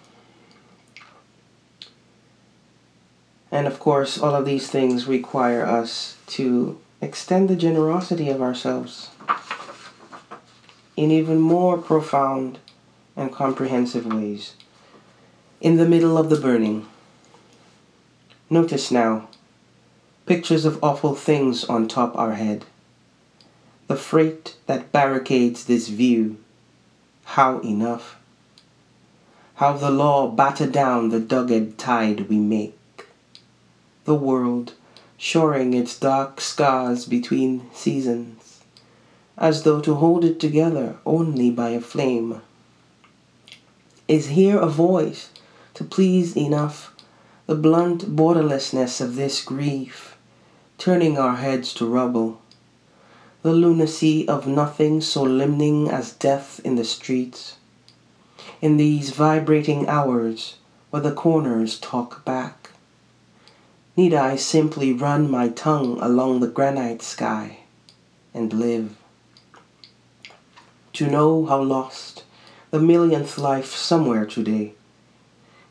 And 3.57 3.67
of 3.67 3.81
course, 3.81 4.19
all 4.19 4.35
of 4.35 4.45
these 4.45 4.69
things 4.69 5.07
require 5.07 5.65
us 5.65 6.19
to 6.27 6.79
extend 7.01 7.49
the 7.49 7.57
generosity 7.57 8.29
of 8.29 8.43
ourselves 8.43 9.09
in 10.95 11.11
even 11.11 11.41
more 11.41 11.79
profound 11.79 12.59
and 13.17 13.33
comprehensive 13.33 14.05
ways. 14.05 14.57
In 15.63 15.79
the 15.79 15.89
middle 15.89 16.19
of 16.19 16.29
the 16.29 16.39
burning, 16.39 16.87
notice 18.51 18.91
now 18.91 19.31
pictures 20.27 20.67
of 20.67 20.85
awful 20.85 21.15
things 21.15 21.65
on 21.65 21.89
top 21.89 22.15
our 22.15 22.35
head. 22.35 22.67
The 23.87 23.97
freight 23.97 24.57
that 24.67 24.93
barricades 24.93 25.65
this 25.65 25.89
view 25.89 26.37
how 27.25 27.61
enough? 27.61 28.19
How 29.55 29.73
the 29.73 29.91
law 29.91 30.29
batter 30.29 30.67
down 30.67 31.09
the 31.09 31.21
dogged 31.21 31.79
tide 31.79 32.29
we 32.29 32.37
make. 32.37 32.76
The 34.07 34.15
world 34.15 34.73
shoring 35.19 35.75
its 35.75 35.99
dark 35.99 36.41
scars 36.41 37.05
between 37.05 37.69
seasons, 37.75 38.61
as 39.37 39.65
though 39.65 39.81
to 39.83 39.97
hold 39.97 40.25
it 40.25 40.41
together 40.41 40.97
only 41.05 41.51
by 41.51 41.71
a 41.71 41.81
flame. 41.81 42.41
Is 44.09 44.29
here 44.29 44.59
a 44.59 44.69
voice 44.69 45.29
to 45.75 45.85
please 45.85 46.35
enough 46.37 46.95
the 47.47 47.55
blunt 47.55 48.17
borderlessness 48.17 49.03
of 49.03 49.17
this 49.17 49.43
grief, 49.43 50.17
turning 50.79 51.19
our 51.19 51.37
heads 51.37 51.75
to 51.75 51.87
rubble? 51.87 52.41
the 53.47 53.53
lunacy 53.53 54.27
of 54.27 54.49
nothing 54.49 55.01
so 55.01 55.23
limning 55.23 55.89
as 55.89 56.11
death 56.15 56.61
in 56.65 56.75
the 56.75 56.83
streets. 56.83 57.55
In 58.61 58.77
these 58.77 59.11
vibrating 59.11 59.87
hours 59.87 60.57
where 60.91 61.01
the 61.01 61.13
corners 61.13 61.79
talk 61.79 62.25
back, 62.25 62.66
need 63.97 64.13
I 64.13 64.37
simply 64.37 64.93
run 64.93 65.31
my 65.31 65.49
tongue 65.49 65.99
along 66.03 66.41
the 66.41 66.47
granite 66.47 67.01
sky 67.01 67.61
and 68.35 68.53
live? 68.53 68.95
To 70.93 71.07
know 71.07 71.47
how 71.47 71.63
lost 71.63 72.25
the 72.71 72.79
millionth 72.79 73.39
life 73.39 73.75
somewhere 73.75 74.27
today, 74.27 74.75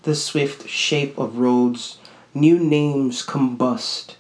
the 0.01 0.15
swift 0.15 0.67
shape 0.67 1.15
of 1.19 1.37
roads, 1.37 1.99
new 2.33 2.57
names 2.57 3.23
combust, 3.23 4.15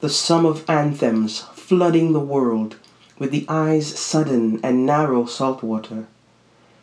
the 0.00 0.08
sum 0.08 0.46
of 0.46 0.68
anthems 0.68 1.40
flooding 1.54 2.14
the 2.14 2.20
world 2.20 2.76
with 3.18 3.32
the 3.32 3.44
eyes 3.48 3.98
sudden 3.98 4.60
and 4.62 4.86
narrow 4.86 5.26
saltwater, 5.26 6.06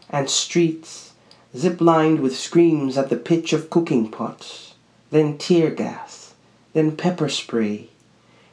and 0.10 0.30
streets 0.30 1.14
zip-lined 1.58 2.20
with 2.20 2.36
screams 2.36 2.96
at 2.96 3.10
the 3.10 3.16
pitch 3.16 3.54
of 3.54 3.72
cooking 3.72 4.10
pots, 4.10 4.76
then 5.10 5.38
tear 5.38 5.72
gas, 5.72 6.23
then 6.74 6.96
pepper 6.96 7.30
spray, 7.30 7.90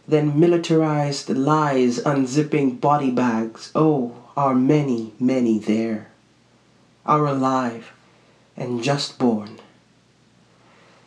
then 0.07 0.39
militarized 0.39 1.29
lies 1.29 1.99
unzipping 2.01 2.81
body 2.81 3.11
bags. 3.11 3.71
Oh, 3.75 4.15
are 4.37 4.55
many, 4.55 5.13
many 5.19 5.59
there, 5.59 6.09
are 7.05 7.27
alive 7.27 7.93
and 8.57 8.83
just 8.83 9.19
born. 9.19 9.59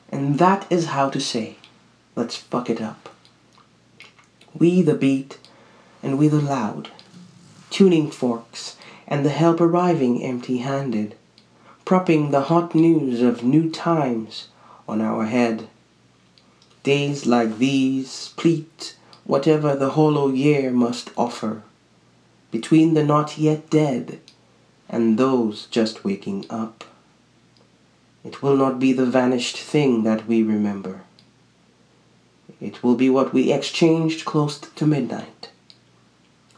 And 0.10 0.38
that 0.40 0.66
is 0.72 0.88
how 0.88 1.10
to 1.10 1.20
say, 1.20 1.58
let's 2.16 2.36
fuck 2.36 2.70
it 2.70 2.82
up. 2.82 3.10
We 4.58 4.82
the 4.82 4.94
beat 4.94 5.40
and 6.04 6.20
we 6.20 6.28
the 6.28 6.42
loud, 6.42 6.92
tuning 7.70 8.12
forks 8.12 8.78
and 9.08 9.26
the 9.26 9.30
help 9.30 9.60
arriving 9.60 10.24
empty 10.24 10.58
handed 10.58 11.16
propping 11.86 12.32
the 12.32 12.44
hot 12.44 12.74
news 12.74 13.22
of 13.22 13.44
new 13.44 13.70
times 13.70 14.48
on 14.88 15.02
our 15.02 15.26
head. 15.26 15.68
Days 16.84 17.26
like 17.26 17.58
these 17.58 18.34
pleat 18.36 18.96
whatever 19.24 19.76
the 19.76 19.92
hollow 19.92 20.28
year 20.30 20.70
must 20.72 21.12
offer, 21.18 21.64
between 22.52 22.94
the 22.94 23.04
not 23.04 23.38
yet 23.38 23.70
dead 23.70 24.20
and 24.90 25.18
those 25.18 25.68
just 25.68 26.04
waking 26.04 26.46
up. 26.50 26.84
It 28.24 28.42
will 28.42 28.58
not 28.58 28.80
be 28.80 28.94
the 28.94 29.06
vanished 29.06 29.58
thing 29.58 30.04
that 30.04 30.28
we 30.28 30.44
remember. 30.44 31.02
It 32.62 32.84
will 32.84 32.96
be 32.96 33.10
what 33.10 33.34
we 33.34 33.52
exchanged 33.52 34.26
close 34.26 34.60
to 34.60 34.86
midnight, 34.86 35.50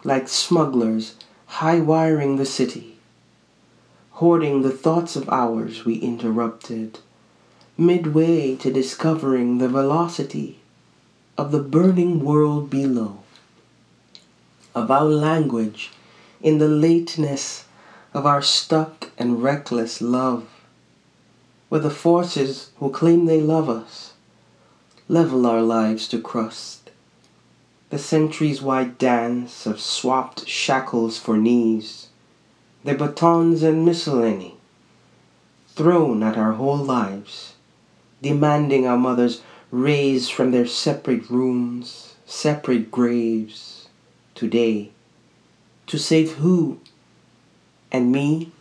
like 0.03 0.27
smugglers 0.27 1.15
high 1.45 1.79
wiring 1.79 2.35
the 2.35 2.45
city 2.45 2.95
hoarding 4.15 4.61
the 4.61 4.71
thoughts 4.71 5.17
of 5.17 5.27
hours 5.27 5.83
we 5.83 5.95
interrupted, 5.95 6.99
midway 7.77 8.55
to 8.55 8.71
discovering 8.71 9.57
the 9.57 9.67
velocity 9.67 10.59
of 11.37 11.51
the 11.51 11.61
burning 11.61 12.23
world 12.23 12.69
below, 12.69 13.19
of 14.73 14.89
our 14.89 15.03
language 15.03 15.91
in 16.41 16.57
the 16.57 16.69
lateness 16.69 17.65
of 18.13 18.25
our 18.25 18.41
stuck 18.41 19.11
and 19.17 19.43
reckless 19.43 20.01
love, 20.01 20.47
where 21.67 21.81
the 21.81 21.89
forces 21.89 22.69
who 22.77 22.89
claim 22.89 23.25
they 23.25 23.41
love 23.41 23.69
us 23.69 24.13
level 25.09 25.45
our 25.45 25.61
lives 25.61 26.07
to 26.07 26.21
crust. 26.21 26.89
The 27.89 27.99
centuries 27.99 28.61
wide 28.61 28.97
dance 28.97 29.65
of 29.65 29.81
swapped 29.81 30.47
shackles 30.47 31.17
for 31.17 31.37
knees. 31.37 32.07
The 32.85 32.95
batons 32.95 33.63
and 33.63 33.85
miscellany 33.85 34.55
thrown 35.67 36.23
at 36.23 36.37
our 36.37 36.53
whole 36.53 36.77
lives, 36.77 37.54
demanding 38.25 38.87
our 38.87 38.97
mothers 38.97 39.43
raise 39.69 40.29
from 40.29 40.49
their 40.49 40.65
separate 40.65 41.29
rooms, 41.29 42.15
separate 42.25 42.89
graves, 42.89 43.87
today, 44.33 44.89
to 45.85 45.99
save 45.99 46.31
who? 46.33 46.79
And 47.91 48.11
me? 48.11 48.51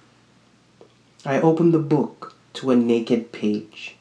I 1.24 1.40
open 1.40 1.70
the 1.70 1.78
book 1.78 2.36
to 2.52 2.70
a 2.70 2.76
naked 2.76 3.32
page, 3.32 3.96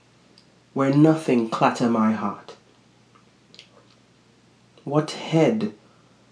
where 0.74 0.94
nothing 0.94 1.50
clatter 1.50 1.90
my 1.90 2.12
heart. 2.12 2.58
What 4.84 5.12
head, 5.12 5.74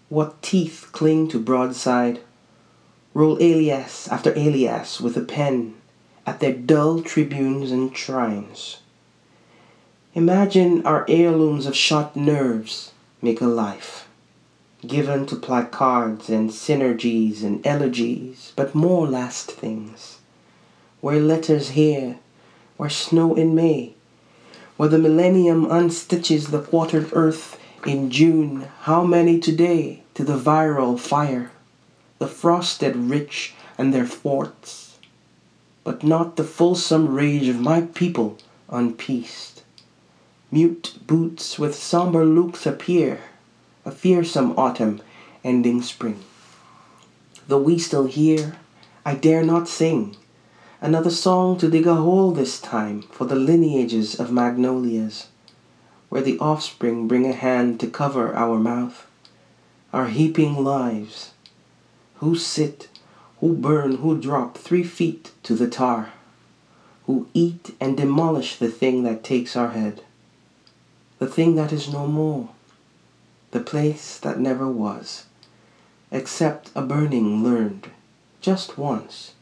what 0.09 0.41
teeth 0.41 0.89
cling 0.91 1.29
to 1.29 1.39
broadside? 1.39 2.19
roll 3.13 3.37
alias 3.41 4.07
after 4.07 4.37
alias 4.37 5.01
with 5.01 5.15
a 5.17 5.21
pen 5.21 5.75
at 6.25 6.39
their 6.39 6.53
dull 6.53 7.01
tribunes 7.01 7.71
and 7.71 7.95
shrines. 7.95 8.77
Imagine 10.13 10.85
our 10.85 11.05
heirlooms 11.07 11.65
of 11.65 11.75
shot 11.75 12.15
nerves 12.15 12.91
make 13.21 13.39
a 13.39 13.45
life, 13.45 14.07
given 14.85 15.25
to 15.27 15.35
placards 15.35 16.29
and 16.29 16.49
synergies 16.49 17.43
and 17.43 17.65
elegies, 17.65 18.51
but 18.55 18.75
more 18.75 19.07
last 19.07 19.51
things, 19.51 20.17
where 20.99 21.21
letters 21.21 21.69
here, 21.69 22.17
where 22.77 22.89
snow 22.89 23.35
in 23.35 23.55
May, 23.55 23.93
where 24.75 24.89
the 24.89 24.97
millennium 24.97 25.65
unstitches 25.67 26.51
the 26.51 26.61
quartered 26.61 27.09
earth 27.13 27.57
in 27.85 28.09
June, 28.09 28.67
how 28.81 29.05
many 29.05 29.39
today 29.39 30.03
to 30.15 30.23
the 30.23 30.37
viral 30.37 30.99
fire? 30.99 31.51
the 32.21 32.27
frosted 32.27 32.95
rich 32.95 33.55
and 33.79 33.91
their 33.91 34.05
forts, 34.05 34.97
but 35.83 36.03
not 36.03 36.35
the 36.35 36.43
fulsome 36.43 37.15
rage 37.15 37.47
of 37.47 37.59
my 37.59 37.81
people 37.81 38.37
unpieced. 38.69 39.50
Mute 40.53 40.97
boots 41.07 41.57
with 41.57 41.73
somber 41.73 42.25
looks 42.25 42.65
appear, 42.65 43.21
a 43.85 43.91
fearsome 43.91 44.51
autumn 44.57 45.01
ending 45.45 45.81
spring. 45.81 46.19
Though 47.47 47.61
we 47.61 47.79
still 47.79 48.05
hear, 48.05 48.57
I 49.05 49.15
dare 49.15 49.45
not 49.45 49.69
sing. 49.69 50.17
Another 50.81 51.09
song 51.09 51.57
to 51.59 51.69
dig 51.69 51.87
a 51.87 51.95
hole 51.95 52.31
this 52.31 52.59
time 52.59 53.03
for 53.03 53.23
the 53.23 53.35
lineages 53.35 54.19
of 54.19 54.33
magnolias, 54.33 55.27
where 56.09 56.21
the 56.21 56.37
offspring 56.39 57.07
bring 57.07 57.25
a 57.25 57.31
hand 57.31 57.79
to 57.79 57.87
cover 57.87 58.35
our 58.35 58.59
mouth, 58.59 59.07
our 59.93 60.07
heaping 60.07 60.61
lives. 60.61 61.31
Who 62.15 62.35
sit, 62.35 62.89
who 63.39 63.53
burn, 63.53 63.97
who 63.97 64.19
drop 64.19 64.57
three 64.57 64.83
feet 64.83 65.31
to 65.43 65.55
the 65.55 65.69
tar, 65.69 66.11
who 67.05 67.29
eat 67.33 67.73
and 67.79 67.95
demolish 67.95 68.57
the 68.57 68.69
thing 68.69 69.03
that 69.03 69.23
takes 69.23 69.55
our 69.55 69.69
head, 69.69 70.03
the 71.21 71.27
thing 71.27 71.53
that 71.53 71.71
is 71.71 71.93
no 71.93 72.07
more, 72.07 72.49
the 73.51 73.59
place 73.59 74.17
that 74.17 74.39
never 74.39 74.67
was, 74.67 75.25
except 76.09 76.71
a 76.73 76.81
burning 76.81 77.43
learned 77.43 77.91
just 78.41 78.75
once, 78.75 79.33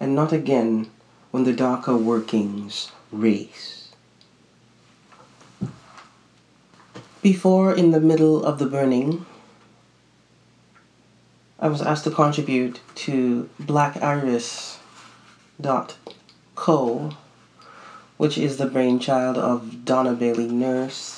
and 0.00 0.14
not 0.14 0.32
again 0.32 0.88
when 1.30 1.44
the 1.44 1.52
darker 1.52 1.94
workings 1.94 2.90
race. 3.12 3.90
Before 7.20 7.74
in 7.74 7.90
the 7.90 8.00
middle 8.00 8.42
of 8.42 8.58
the 8.58 8.64
burning, 8.64 9.26
I 11.60 11.68
was 11.68 11.82
asked 11.82 12.04
to 12.04 12.10
contribute 12.10 12.80
to 13.04 13.50
blackiris.co, 13.60 14.80
which 18.16 18.38
is 18.38 18.56
the 18.56 18.66
brainchild 18.66 19.36
of 19.36 19.84
Donna 19.84 20.14
Bailey 20.14 20.48
Nurse. 20.48 21.17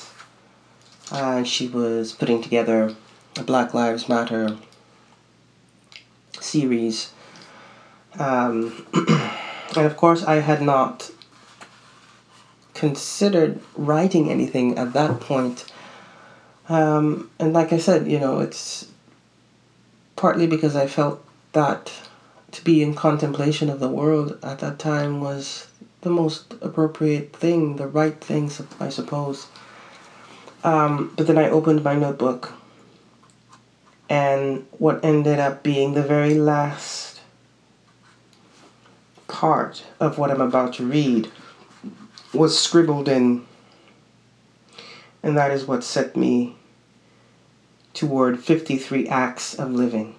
And 1.12 1.46
she 1.46 1.68
was 1.68 2.12
putting 2.12 2.42
together 2.42 2.94
a 3.37 3.42
Black 3.42 3.75
Lives 3.75 4.09
Matter 4.09 4.57
series. 6.40 7.12
Um, 8.18 8.87
and 9.77 9.87
of 9.87 9.96
course, 9.96 10.25
I 10.25 10.37
had 10.37 10.62
not 10.62 11.11
considered 12.75 13.61
writing 13.77 14.31
anything 14.31 14.79
at 14.79 14.92
that 14.92 15.20
point. 15.20 15.70
Um, 16.68 17.31
and 17.38 17.53
like 17.53 17.73
I 17.73 17.79
said, 17.79 18.11
you 18.11 18.18
know, 18.18 18.40
it's 18.40 18.87
partly 20.16 20.46
because 20.46 20.77
I 20.77 20.87
felt 20.87 21.25
that 21.53 21.92
to 22.53 22.64
be 22.64 22.83
in 22.83 22.94
contemplation 22.94 23.68
of 23.68 23.81
the 23.81 23.88
world 23.88 24.38
at 24.42 24.61
that 24.61 24.79
time 24.79 25.20
was 25.20 25.66
the 26.03 26.11
most 26.11 26.55
appropriate 26.62 27.35
thing, 27.35 27.77
the 27.77 27.87
right 27.87 28.18
thing, 28.20 28.51
I 28.79 28.88
suppose. 28.88 29.46
Um, 30.62 31.12
but 31.16 31.27
then 31.27 31.38
I 31.38 31.49
opened 31.49 31.83
my 31.83 31.94
notebook, 31.94 32.53
and 34.09 34.66
what 34.73 35.05
ended 35.05 35.38
up 35.38 35.62
being 35.62 35.94
the 35.94 36.03
very 36.03 36.35
last 36.35 37.20
part 39.29 39.85
of 39.99 40.18
what 40.18 40.31
I'm 40.31 40.40
about 40.40 40.75
to 40.75 40.85
read 40.85 41.31
was 42.35 42.59
scribbled 42.59 43.09
in, 43.09 43.46
and 45.23 45.37
that 45.37 45.51
is 45.51 45.66
what 45.66 45.83
set 45.83 46.16
me 46.16 46.57
toward 47.94 48.42
53 48.42 49.09
acts 49.09 49.55
of 49.55 49.73
living. 49.73 50.14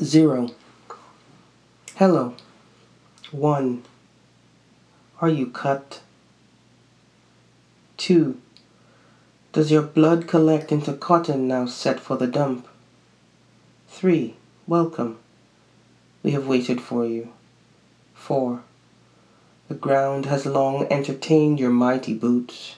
Zero. 0.00 0.50
Hello. 1.96 2.34
One. 3.30 3.84
Are 5.22 5.28
you 5.28 5.46
cut? 5.46 6.00
Two. 7.96 8.40
Does 9.52 9.70
your 9.70 9.82
blood 9.82 10.26
collect 10.26 10.72
into 10.72 10.92
cotton 10.94 11.46
now 11.46 11.66
set 11.66 12.00
for 12.00 12.16
the 12.16 12.26
dump? 12.26 12.66
Three. 13.88 14.34
Welcome. 14.66 15.18
We 16.24 16.32
have 16.32 16.48
waited 16.48 16.80
for 16.80 17.06
you. 17.06 17.28
Four. 18.14 18.64
The 19.68 19.76
ground 19.76 20.26
has 20.26 20.44
long 20.44 20.88
entertained 20.90 21.60
your 21.60 21.70
mighty 21.70 22.14
boots 22.14 22.74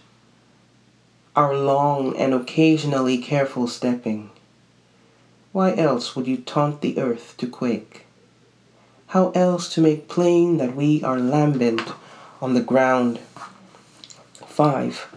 our 1.34 1.56
long 1.56 2.14
and 2.16 2.34
occasionally 2.34 3.18
careful 3.18 3.66
stepping. 3.66 4.30
Why 5.52 5.74
else 5.74 6.14
would 6.14 6.26
you 6.26 6.36
taunt 6.36 6.82
the 6.82 6.98
earth 6.98 7.34
to 7.38 7.48
quake? 7.48 8.04
How 9.08 9.30
else 9.30 9.72
to 9.74 9.80
make 9.80 10.08
plain 10.08 10.58
that 10.58 10.76
we 10.76 11.02
are 11.02 11.18
lambent 11.18 11.80
on 12.44 12.52
the 12.52 12.60
ground? 12.60 13.18
5. 14.34 15.16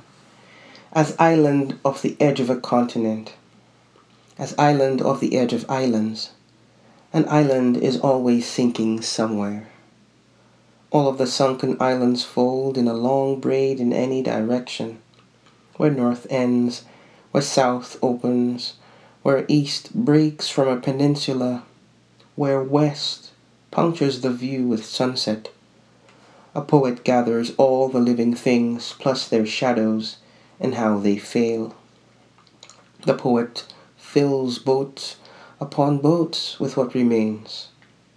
As 0.94 1.14
island 1.20 1.78
of 1.84 2.02
the 2.02 2.16
edge 2.22 2.40
of 2.40 2.50
a 2.50 2.56
continent, 2.56 3.34
as 4.40 4.56
island 4.58 5.02
of 5.02 5.20
the 5.20 5.38
edge 5.38 5.52
of 5.52 5.70
islands, 5.70 6.32
an 7.12 7.28
island 7.28 7.76
is 7.76 8.00
always 8.00 8.48
sinking 8.48 9.02
somewhere. 9.02 9.68
All 10.90 11.10
of 11.10 11.18
the 11.18 11.28
sunken 11.28 11.76
islands 11.82 12.24
fold 12.24 12.78
in 12.78 12.88
a 12.88 12.94
long 12.94 13.42
braid 13.42 13.82
in 13.82 13.92
any 13.92 14.24
direction, 14.24 15.00
where 15.76 15.92
north 15.92 16.28
ends, 16.30 16.86
where 17.32 17.44
south 17.44 17.98
opens, 18.02 18.76
where 19.24 19.44
east 19.50 19.94
breaks 19.94 20.48
from 20.48 20.70
a 20.70 20.80
peninsula, 20.80 21.66
where 22.38 22.64
west 22.64 23.32
punctures 23.70 24.22
the 24.22 24.32
view 24.32 24.66
with 24.66 24.86
sunset. 24.86 25.50
A 26.58 26.62
poet 26.62 27.04
gathers 27.04 27.52
all 27.58 27.88
the 27.88 28.00
living 28.00 28.34
things 28.34 28.96
plus 28.98 29.28
their 29.28 29.46
shadows 29.46 30.18
and 30.60 30.74
how 30.74 30.98
they 30.98 31.16
fail. 31.16 31.76
The 33.06 33.14
poet 33.14 33.72
fills 33.96 34.58
boats 34.58 35.18
upon 35.62 36.00
boats 36.00 36.60
with 36.60 36.76
what 36.76 36.96
remains 36.96 37.68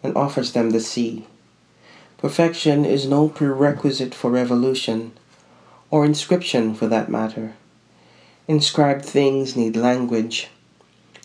and 0.02 0.16
offers 0.16 0.52
them 0.52 0.70
the 0.70 0.80
sea. 0.80 1.26
Perfection 2.16 2.86
is 2.86 3.06
no 3.06 3.28
prerequisite 3.28 4.14
for 4.14 4.30
revolution, 4.30 5.12
or 5.90 6.06
inscription 6.06 6.74
for 6.74 6.86
that 6.86 7.10
matter. 7.10 7.56
Inscribed 8.48 9.04
things 9.04 9.54
need 9.54 9.76
language, 9.76 10.48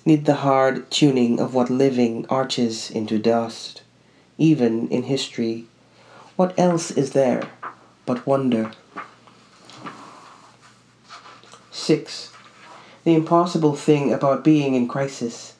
need 0.03 0.25
the 0.25 0.43
hard 0.43 0.91
tuning 0.91 1.39
of 1.39 1.53
what 1.53 1.69
living 1.69 2.25
arches 2.27 2.91
into 2.91 3.17
dust. 3.17 3.83
Even 4.37 4.89
in 4.89 5.03
history, 5.03 5.67
what 6.35 6.57
else 6.59 6.91
is 6.91 7.11
there 7.11 7.49
but 8.05 8.27
wonder? 8.27 8.71
6. 11.71 12.31
The 13.03 13.13
impossible 13.13 13.75
thing 13.75 14.11
about 14.11 14.43
being 14.43 14.75
in 14.75 14.87
crisis 14.87 15.53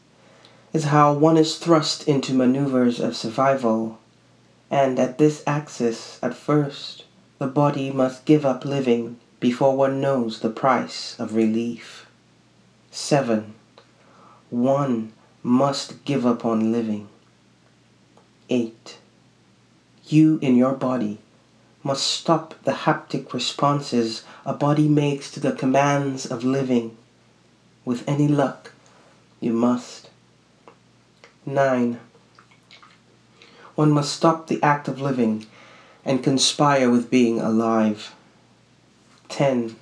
is 0.74 0.86
how 0.86 1.14
one 1.14 1.38
is 1.38 1.58
thrust 1.58 2.08
into 2.08 2.34
maneuvers 2.34 3.00
of 3.00 3.16
survival, 3.16 4.00
and 4.70 5.00
at 5.00 5.18
this 5.18 5.44
axis, 5.48 6.20
at 6.22 6.34
first, 6.34 7.06
the 7.40 7.48
body 7.48 7.92
must 7.92 8.26
give 8.26 8.46
up 8.46 8.66
living 8.66 9.18
before 9.40 9.78
one 9.78 10.02
knows 10.02 10.40
the 10.40 10.50
price 10.50 11.16
of 11.20 11.36
relief. 11.36 12.08
7. 12.92 13.54
One 14.50 15.14
must 15.44 16.04
give 16.06 16.26
up 16.26 16.44
on 16.44 16.72
living. 16.72 17.08
8. 18.50 18.98
You 20.08 20.40
in 20.42 20.56
your 20.56 20.74
body 20.74 21.20
must 21.84 22.06
stop 22.06 22.54
the 22.64 22.72
haptic 22.72 23.34
responses 23.34 24.24
a 24.46 24.54
body 24.54 24.88
makes 24.88 25.32
to 25.32 25.40
the 25.40 25.52
commands 25.52 26.26
of 26.26 26.44
living. 26.44 26.98
With 27.84 28.08
any 28.08 28.28
luck, 28.28 28.72
you 29.40 29.54
must. 29.54 30.10
9. 31.46 32.00
One 33.76 33.92
must 33.92 34.14
stop 34.14 34.48
the 34.48 34.62
act 34.64 34.88
of 34.88 35.02
living 35.02 35.46
and 36.04 36.24
conspire 36.24 36.90
with 36.90 37.12
being 37.12 37.40
alive. 37.40 38.16
10. 39.30 39.76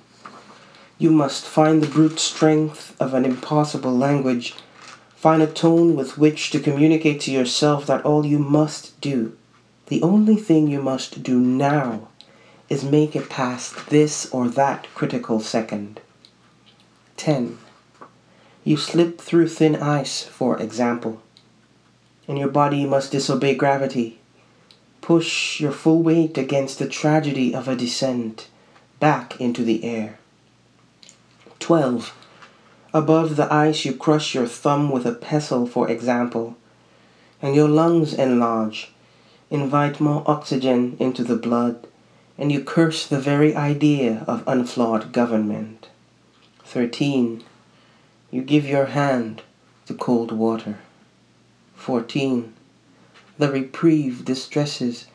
You 0.98 1.10
must 1.10 1.44
find 1.44 1.82
the 1.82 1.86
brute 1.86 2.18
strength 2.18 2.94
of 3.00 3.14
an 3.14 3.24
impossible 3.24 3.96
language 3.96 4.54
Find 5.24 5.40
a 5.40 5.46
tone 5.46 5.96
with 5.96 6.18
which 6.18 6.50
to 6.50 6.60
communicate 6.60 7.22
to 7.22 7.32
yourself 7.32 7.86
that 7.86 8.04
all 8.04 8.26
you 8.26 8.38
must 8.38 9.00
do, 9.00 9.34
the 9.86 10.02
only 10.02 10.36
thing 10.36 10.68
you 10.68 10.80
must 10.80 11.22
do 11.22 11.38
now, 11.38 12.08
is 12.68 12.82
make 12.82 13.14
it 13.14 13.28
past 13.28 13.90
this 13.90 14.30
or 14.32 14.48
that 14.48 14.86
critical 14.94 15.40
second. 15.40 16.00
10. 17.16 17.58
You 18.64 18.76
slip 18.76 19.20
through 19.20 19.48
thin 19.48 19.76
ice, 19.76 20.22
for 20.22 20.58
example, 20.60 21.20
and 22.26 22.38
your 22.38 22.48
body 22.48 22.86
must 22.86 23.12
disobey 23.12 23.54
gravity. 23.54 24.18
Push 25.02 25.60
your 25.60 25.72
full 25.72 26.02
weight 26.02 26.38
against 26.38 26.78
the 26.78 26.88
tragedy 26.88 27.54
of 27.54 27.68
a 27.68 27.76
descent 27.76 28.48
back 29.00 29.38
into 29.38 29.62
the 29.62 29.84
air. 29.84 30.18
12 31.58 32.14
Above 32.94 33.36
the 33.36 33.52
ice, 33.52 33.84
you 33.84 33.92
crush 33.92 34.34
your 34.34 34.46
thumb 34.46 34.90
with 34.90 35.04
a 35.04 35.12
pestle, 35.12 35.66
for 35.66 35.90
example, 35.90 36.56
and 37.42 37.54
your 37.54 37.68
lungs 37.68 38.14
enlarge, 38.14 38.93
invite 39.50 40.00
more 40.00 40.22
oxygen 40.26 40.96
into 40.98 41.22
the 41.24 41.36
blood, 41.36 41.86
and 42.36 42.50
you 42.50 42.62
curse 42.62 43.06
the 43.06 43.20
very 43.20 43.54
idea 43.54 44.24
of 44.26 44.42
unflawed 44.46 45.12
government. 45.12 45.88
13. 46.64 47.44
You 48.30 48.42
give 48.42 48.66
your 48.66 48.86
hand 48.86 49.42
to 49.86 49.94
cold 49.94 50.32
water. 50.32 50.78
14. 51.76 52.52
The 53.38 53.50
reprieve 53.50 54.24
distresses, 54.24 55.06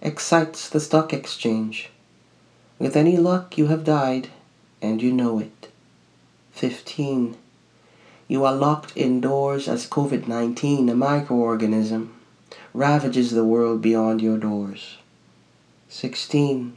excites 0.00 0.68
the 0.68 0.80
stock 0.80 1.12
exchange. 1.12 1.90
With 2.78 2.96
any 2.96 3.16
luck, 3.16 3.58
you 3.58 3.66
have 3.66 3.84
died, 3.84 4.28
and 4.82 5.02
you 5.02 5.12
know 5.12 5.38
it. 5.38 5.68
15. 6.52 7.36
You 8.28 8.44
are 8.44 8.54
locked 8.54 8.92
indoors 8.96 9.68
as 9.68 9.86
COVID 9.86 10.26
19, 10.26 10.88
a 10.88 10.94
microorganism, 10.94 12.08
ravages 12.76 13.30
the 13.30 13.44
world 13.44 13.80
beyond 13.80 14.20
your 14.20 14.38
doors. 14.38 14.98
16. 15.88 16.76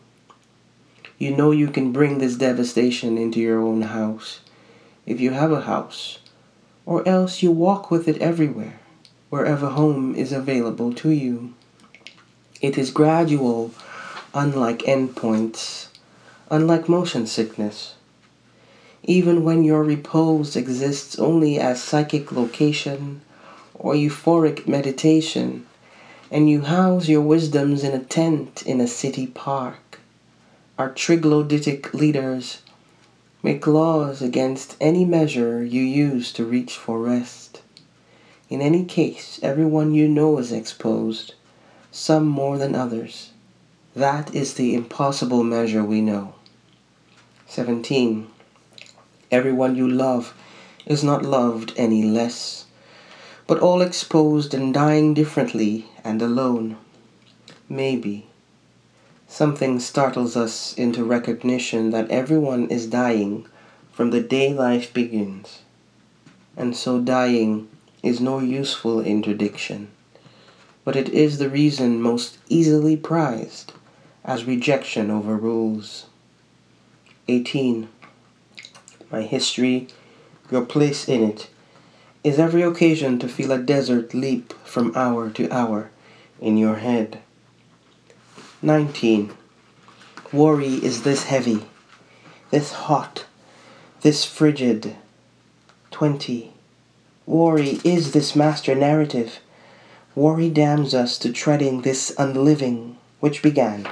You 1.17 1.35
know 1.35 1.51
you 1.51 1.67
can 1.67 1.91
bring 1.91 2.17
this 2.19 2.35
devastation 2.35 3.17
into 3.17 3.39
your 3.39 3.61
own 3.61 3.81
house, 3.81 4.39
if 5.05 5.19
you 5.19 5.31
have 5.31 5.51
a 5.51 5.61
house, 5.61 6.19
or 6.85 7.05
else 7.07 7.43
you 7.43 7.51
walk 7.51 7.91
with 7.91 8.07
it 8.07 8.17
everywhere, 8.19 8.79
wherever 9.29 9.69
home 9.69 10.15
is 10.15 10.31
available 10.31 10.93
to 10.93 11.09
you. 11.09 11.53
It 12.61 12.77
is 12.77 12.91
gradual, 12.91 13.71
unlike 14.33 14.79
endpoints, 14.79 15.87
unlike 16.49 16.87
motion 16.87 17.27
sickness 17.27 17.95
even 19.03 19.43
when 19.43 19.63
your 19.63 19.83
repose 19.83 20.55
exists 20.55 21.17
only 21.17 21.59
as 21.59 21.81
psychic 21.81 22.31
location 22.31 23.21
or 23.73 23.93
euphoric 23.93 24.67
meditation, 24.67 25.65
and 26.31 26.49
you 26.49 26.61
house 26.61 27.07
your 27.07 27.21
wisdoms 27.21 27.83
in 27.83 27.93
a 27.93 28.03
tent 28.03 28.63
in 28.63 28.79
a 28.79 28.87
city 28.87 29.27
park. 29.27 29.99
Our 30.77 30.89
triglodytic 30.91 31.93
leaders 31.93 32.61
make 33.41 33.65
laws 33.65 34.21
against 34.21 34.75
any 34.79 35.05
measure 35.05 35.63
you 35.63 35.81
use 35.81 36.31
to 36.33 36.45
reach 36.45 36.73
for 36.73 36.99
rest. 36.99 37.61
In 38.49 38.61
any 38.61 38.83
case, 38.85 39.39
everyone 39.41 39.93
you 39.93 40.07
know 40.07 40.37
is 40.37 40.51
exposed, 40.51 41.33
some 41.91 42.27
more 42.27 42.57
than 42.57 42.75
others. 42.75 43.31
That 43.95 44.33
is 44.33 44.53
the 44.53 44.75
impossible 44.75 45.43
measure 45.43 45.83
we 45.83 46.01
know. 46.01 46.35
17. 47.47 48.27
Everyone 49.31 49.75
you 49.75 49.87
love 49.87 50.33
is 50.85 51.03
not 51.03 51.23
loved 51.23 51.73
any 51.77 52.03
less, 52.03 52.65
but 53.49 53.57
all 53.61 53.81
exposed 53.81 54.53
and 54.53 54.75
dying 54.75 55.15
differently 55.15 55.87
and 56.03 56.21
alone. 56.21 56.77
Maybe 57.67 58.27
something 59.27 59.79
startles 59.79 60.37
us 60.37 60.75
into 60.75 61.03
recognition 61.03 61.89
that 61.89 62.11
everyone 62.11 62.69
is 62.69 62.85
dying 62.85 63.47
from 63.91 64.11
the 64.11 64.21
day 64.21 64.53
life 64.53 64.93
begins, 64.93 65.61
and 66.55 66.77
so 66.77 67.01
dying 67.01 67.67
is 68.03 68.21
no 68.21 68.37
useful 68.37 69.01
interdiction, 69.01 69.89
but 70.85 70.95
it 70.95 71.09
is 71.09 71.39
the 71.39 71.49
reason 71.49 71.99
most 71.99 72.37
easily 72.49 72.95
prized 72.95 73.73
as 74.23 74.45
rejection 74.45 75.09
overrules. 75.09 76.05
18 77.27 77.89
my 79.11 79.23
history, 79.23 79.87
your 80.51 80.63
place 80.63 81.09
in 81.09 81.23
it, 81.23 81.49
is 82.23 82.37
every 82.37 82.61
occasion 82.61 83.17
to 83.19 83.27
feel 83.27 83.51
a 83.51 83.57
desert 83.57 84.13
leap 84.13 84.53
from 84.65 84.95
hour 84.95 85.29
to 85.29 85.49
hour 85.51 85.89
in 86.41 86.57
your 86.57 86.75
head. 86.75 87.19
19. 88.61 89.31
Worry 90.33 90.75
is 90.75 91.03
this 91.03 91.23
heavy, 91.23 91.63
this 92.51 92.73
hot, 92.73 93.25
this 94.01 94.25
frigid. 94.25 94.95
20. 95.91 96.51
Worry 97.25 97.79
is 97.83 98.11
this 98.11 98.35
master 98.35 98.75
narrative. 98.75 99.39
Worry 100.13 100.49
damns 100.49 100.93
us 100.93 101.17
to 101.19 101.31
treading 101.31 101.81
this 101.81 102.13
unliving 102.17 102.97
which 103.19 103.41
began 103.41 103.87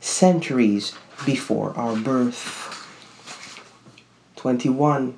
centuries 0.00 0.94
before 1.24 1.72
our 1.76 1.96
birth. 1.96 2.68
21. 4.36 5.16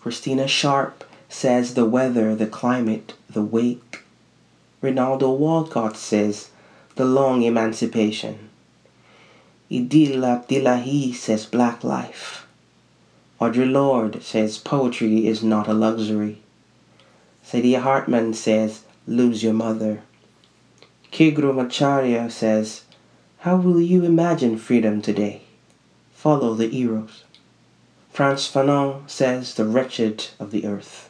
Christina 0.00 0.46
Sharpe 0.46 1.04
says 1.30 1.74
the 1.74 1.86
weather, 1.86 2.34
the 2.34 2.46
climate, 2.46 3.14
the 3.30 3.42
wake. 3.42 4.02
Rinaldo 4.82 5.30
Walcott 5.30 5.96
says 5.96 6.50
the 6.96 7.04
long 7.04 7.42
emancipation. 7.42 8.50
Idil 9.70 10.24
Abdillahi 10.24 11.12
says 11.12 11.46
black 11.46 11.84
life. 11.84 12.46
Audre 13.40 13.70
Lorde 13.70 14.22
says 14.22 14.58
poetry 14.58 15.26
is 15.26 15.42
not 15.42 15.68
a 15.68 15.72
luxury. 15.72 16.42
Saidiya 17.46 17.80
Hartman 17.80 18.34
says 18.34 18.82
lose 19.06 19.42
your 19.42 19.54
mother. 19.54 20.02
Macharya 21.12 22.30
says 22.30 22.82
how 23.38 23.56
will 23.56 23.80
you 23.80 24.04
imagine 24.04 24.58
freedom 24.58 25.00
today? 25.00 25.42
Follow 26.12 26.54
the 26.54 26.74
Eros. 26.76 27.24
Frantz 28.12 28.50
Fanon 28.52 29.08
says 29.08 29.54
the 29.54 29.64
wretched 29.64 30.26
of 30.40 30.50
the 30.50 30.66
earth. 30.66 31.09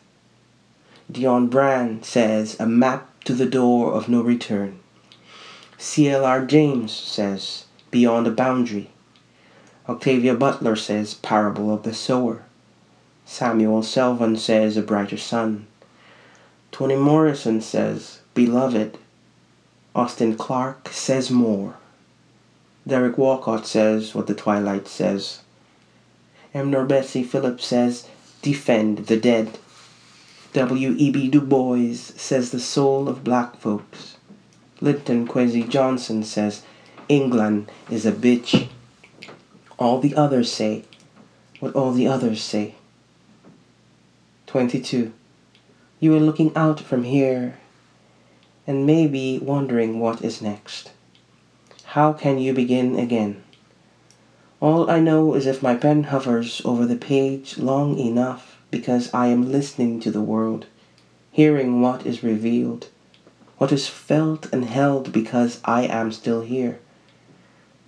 Dionne 1.11 1.51
Brand 1.51 2.05
says 2.05 2.59
a 2.61 2.66
map 2.66 3.25
to 3.25 3.35
the 3.35 3.46
door 3.46 3.92
of 3.92 4.09
no 4.09 4.23
return. 4.23 4.79
C.L.R. 5.77 6.44
James 6.44 6.92
says 6.92 7.64
beyond 7.90 8.27
a 8.27 8.31
boundary. 8.31 8.90
Octavia 9.88 10.35
Butler 10.35 10.77
says 10.77 11.14
parable 11.14 11.75
of 11.75 11.83
the 11.83 11.94
sower. 11.94 12.44
Samuel 13.25 13.83
Selvon 13.83 14.37
says 14.38 14.77
a 14.77 14.83
brighter 14.83 15.16
sun. 15.16 15.66
Toni 16.70 16.96
Morrison 16.96 17.61
says 17.61 18.20
beloved. 18.35 18.96
Austin 19.94 20.37
Clarke 20.37 20.88
says 20.90 21.31
more. 21.31 21.75
Derek 22.87 23.18
Walcott 23.18 23.66
says 23.66 24.14
what 24.14 24.29
the 24.29 24.35
twilight 24.35 24.87
says. 24.87 25.40
M. 26.55 26.70
NourbeSe 26.70 27.27
Phillips 27.27 27.64
says, 27.64 28.07
defend 28.42 29.07
the 29.07 29.16
dead. 29.16 29.59
W.E.B. 30.53 31.29
Du 31.29 31.41
Bois 31.41 31.95
says 31.95 32.51
the 32.51 32.59
soul 32.59 33.09
of 33.09 33.23
black 33.23 33.57
folks. 33.57 34.17
Linton 34.81 35.29
Kwesi 35.29 35.69
Johnson 35.69 36.25
says, 36.25 36.63
England 37.09 37.71
is 37.89 38.05
a 38.05 38.11
bitch. 38.11 38.69
All 39.79 40.01
the 40.01 40.17
others 40.17 40.53
say 40.53 40.85
what 41.61 41.77
all 41.77 41.93
the 41.93 42.09
others 42.09 42.43
say. 42.43 42.75
22. 44.49 45.13
You 46.01 46.17
are 46.17 46.21
looking 46.21 46.57
out 46.57 46.81
from 46.81 47.05
here 47.05 47.59
and 48.67 48.85
maybe 48.85 49.39
wondering 49.39 50.01
what 50.01 50.25
is 50.25 50.43
next. 50.43 50.91
How 51.85 52.13
can 52.13 52.39
you 52.39 52.53
begin 52.53 52.99
again? 52.99 53.45
All 54.59 54.91
I 54.91 54.99
know 54.99 55.35
is 55.35 55.47
if 55.47 55.63
my 55.63 55.77
pen 55.77 56.05
hovers 56.05 56.61
over 56.65 56.87
the 56.87 56.97
page 56.97 57.57
long 57.57 57.99
enough 57.99 58.50
because 58.71 59.13
I 59.13 59.27
am 59.27 59.51
listening 59.51 60.01
to 60.01 60.11
the 60.11 60.21
world, 60.21 60.67
hearing 61.33 61.81
what 61.81 62.07
is 62.07 62.23
revealed, 62.23 62.89
what 63.59 63.73
is 63.73 63.89
felt 63.89 64.53
and 64.53 64.65
held 64.65 65.13
because 65.13 65.61
I 65.65 65.83
am 65.83 66.13
still 66.13 66.43
here, 66.43 66.79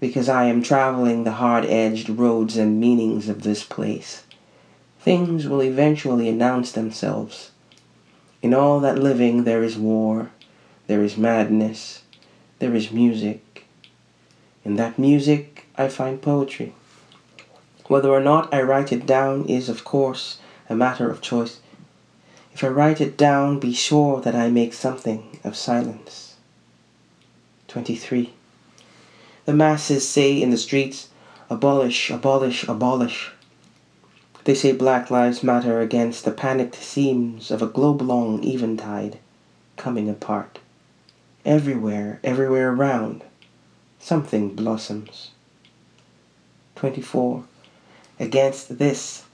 because 0.01 0.29
I 0.29 0.45
am 0.45 0.62
traveling 0.62 1.25
the 1.25 1.33
hard 1.33 1.64
edged 1.64 2.09
roads 2.09 2.57
and 2.57 2.81
meanings 2.81 3.29
of 3.29 3.42
this 3.42 3.64
place. 3.64 4.25
Things 5.01 5.47
will 5.47 5.62
eventually 5.62 6.29
announce 6.29 6.73
themselves. 6.73 7.51
In 8.40 8.55
all 8.55 8.81
that 8.81 8.99
living 8.99 9.45
there 9.45 9.62
is 9.62 9.77
war, 9.77 10.31
there 10.87 11.03
is 11.03 11.16
madness, 11.16 12.03
there 12.59 12.75
is 12.75 12.90
music, 12.90 13.53
in 14.64 14.77
that 14.77 14.99
music, 14.99 15.66
I 15.77 15.88
find 15.88 16.23
poetry. 16.23 16.73
Whether 17.87 18.11
or 18.11 18.21
not 18.21 18.53
I 18.55 18.62
write 18.62 18.92
it 18.92 19.07
down 19.07 19.47
is, 19.47 19.68
of 19.68 19.85
course, 19.85 20.38
a 20.68 20.75
matter 20.75 21.11
of 21.11 21.20
choice. 21.20 21.61
If 22.53 22.62
I 22.62 22.68
write 22.68 23.01
it 23.01 23.16
down, 23.16 23.59
be 23.59 23.72
sure 23.72 24.20
that 24.20 24.35
I 24.35 24.48
make 24.48 24.75
something 24.75 25.38
of 25.42 25.57
silence. 25.57 26.37
23. 27.68 28.33
The 29.44 29.55
masses 29.55 30.09
say 30.09 30.40
in 30.40 30.51
the 30.51 30.59
streets, 30.59 31.09
abolish, 31.48 32.11
abolish, 32.11 32.68
abolish. 32.68 33.33
They 34.44 34.55
say 34.55 34.72
Black 34.72 35.11
Lives 35.11 35.42
Matter 35.42 35.81
against 35.81 36.25
the 36.25 36.33
panicked 36.33 36.75
seams 36.75 37.51
of 37.51 37.62
a 37.62 37.66
globe-long 37.66 38.44
eventide 38.44 39.18
coming 39.77 40.09
apart. 40.09 40.59
Everywhere, 41.44 42.20
everywhere 42.22 42.72
around 42.72 43.25
something 43.98 44.55
blossoms. 44.55 45.31
24. 46.75 47.44
Against 48.18 48.79
this, 48.79 49.25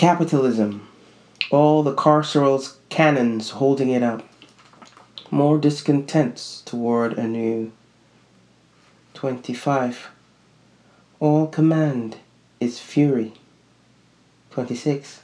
capitalism, 0.00 0.88
all 1.50 1.82
the 1.82 1.94
carceral 1.94 2.74
cannons 2.88 3.50
holding 3.50 3.90
it 3.90 4.02
up, 4.02 4.26
more 5.30 5.58
discontents 5.58 6.62
toward 6.62 7.12
a 7.18 7.28
new. 7.28 7.70
25. 9.12 10.08
All 11.18 11.46
command 11.46 12.16
is 12.60 12.78
fury. 12.78 13.34
26. 14.52 15.20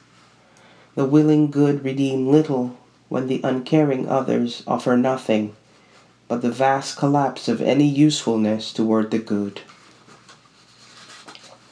The 0.93 1.05
willing 1.05 1.49
good 1.49 1.83
redeem 1.83 2.27
little 2.27 2.77
when 3.09 3.25
the 3.25 3.41
uncaring 3.43 4.07
others 4.07 4.61
offer 4.67 4.95
nothing 4.95 5.55
but 6.27 6.43
the 6.43 6.51
vast 6.51 6.97
collapse 6.97 7.47
of 7.47 7.63
any 7.63 7.87
usefulness 7.89 8.71
toward 8.71 9.09
the 9.09 9.17
good. 9.17 9.61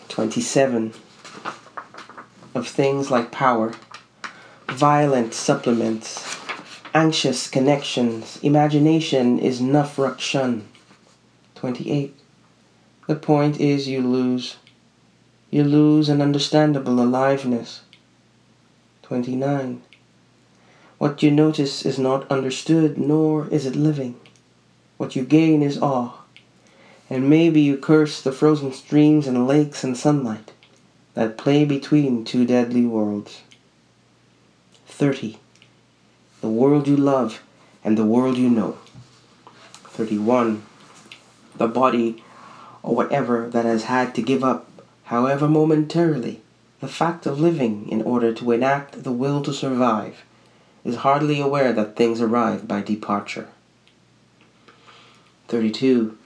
27. 0.09 0.91
Of 2.55 2.69
things 2.69 3.11
like 3.11 3.31
power, 3.31 3.73
violent 4.69 5.33
supplements, 5.33 6.37
anxious 6.93 7.49
connections, 7.49 8.39
imagination 8.41 9.39
is 9.39 9.59
nafrakshan. 9.59 10.61
28. 11.55 12.15
The 13.07 13.15
point 13.15 13.59
is 13.59 13.89
you 13.89 13.99
lose. 13.99 14.55
You 15.51 15.65
lose 15.65 16.07
an 16.07 16.21
understandable 16.21 17.01
aliveness. 17.01 17.81
29. 19.01 19.81
What 20.97 21.21
you 21.21 21.31
notice 21.31 21.85
is 21.85 21.99
not 21.99 22.31
understood, 22.31 22.97
nor 22.97 23.49
is 23.49 23.65
it 23.65 23.75
living. 23.75 24.15
What 24.95 25.13
you 25.13 25.25
gain 25.25 25.61
is 25.61 25.77
awe. 25.81 26.21
And 27.09 27.29
maybe 27.29 27.59
you 27.59 27.75
curse 27.75 28.21
the 28.21 28.31
frozen 28.31 28.71
streams 28.71 29.27
and 29.27 29.45
lakes 29.45 29.83
and 29.83 29.97
sunlight 29.97 30.53
that 31.15 31.37
play 31.37 31.65
between 31.65 32.23
two 32.23 32.45
deadly 32.45 32.85
worlds. 32.85 33.41
30. 34.87 35.37
The 36.41 36.47
world 36.47 36.87
you 36.87 36.95
love 36.95 37.41
and 37.83 37.97
the 37.97 38.05
world 38.05 38.37
you 38.37 38.49
know. 38.49 38.77
31. 39.85 40.63
The 41.57 41.67
body 41.67 42.23
or 42.83 42.95
whatever 42.95 43.49
that 43.49 43.65
has 43.65 43.85
had 43.85 44.13
to 44.15 44.21
give 44.21 44.43
up, 44.43 44.69
however 45.05 45.47
momentarily, 45.47 46.41
the 46.81 46.87
fact 46.87 47.25
of 47.25 47.39
living 47.39 47.89
in 47.89 48.01
order 48.01 48.33
to 48.33 48.51
enact 48.51 49.03
the 49.03 49.11
will 49.11 49.41
to 49.41 49.53
survive, 49.53 50.23
is 50.83 50.97
hardly 50.97 51.41
aware 51.41 51.73
that 51.73 51.95
things 51.95 52.21
arrive 52.21 52.67
by 52.67 52.81
departure. 52.81 53.47
32. 55.47 56.17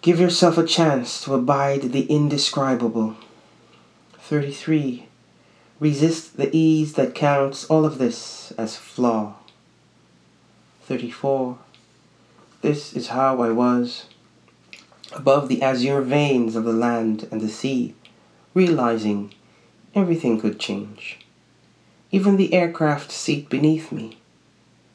Give 0.00 0.18
yourself 0.18 0.56
a 0.56 0.66
chance 0.66 1.22
to 1.22 1.34
abide 1.34 1.92
the 1.92 2.06
indescribable. 2.06 3.16
33. 4.28 5.06
Resist 5.80 6.36
the 6.36 6.54
ease 6.54 6.92
that 6.92 7.14
counts 7.14 7.64
all 7.64 7.86
of 7.86 7.96
this 7.96 8.52
as 8.58 8.76
flaw. 8.76 9.36
34. 10.82 11.56
This 12.60 12.92
is 12.92 13.08
how 13.08 13.40
I 13.40 13.50
was. 13.50 14.04
Above 15.12 15.48
the 15.48 15.62
azure 15.62 16.02
veins 16.02 16.56
of 16.56 16.64
the 16.64 16.74
land 16.74 17.26
and 17.30 17.40
the 17.40 17.48
sea, 17.48 17.94
realizing 18.52 19.32
everything 19.94 20.38
could 20.38 20.60
change. 20.60 21.20
Even 22.10 22.36
the 22.36 22.52
aircraft 22.52 23.10
seat 23.10 23.48
beneath 23.48 23.90
me 23.90 24.18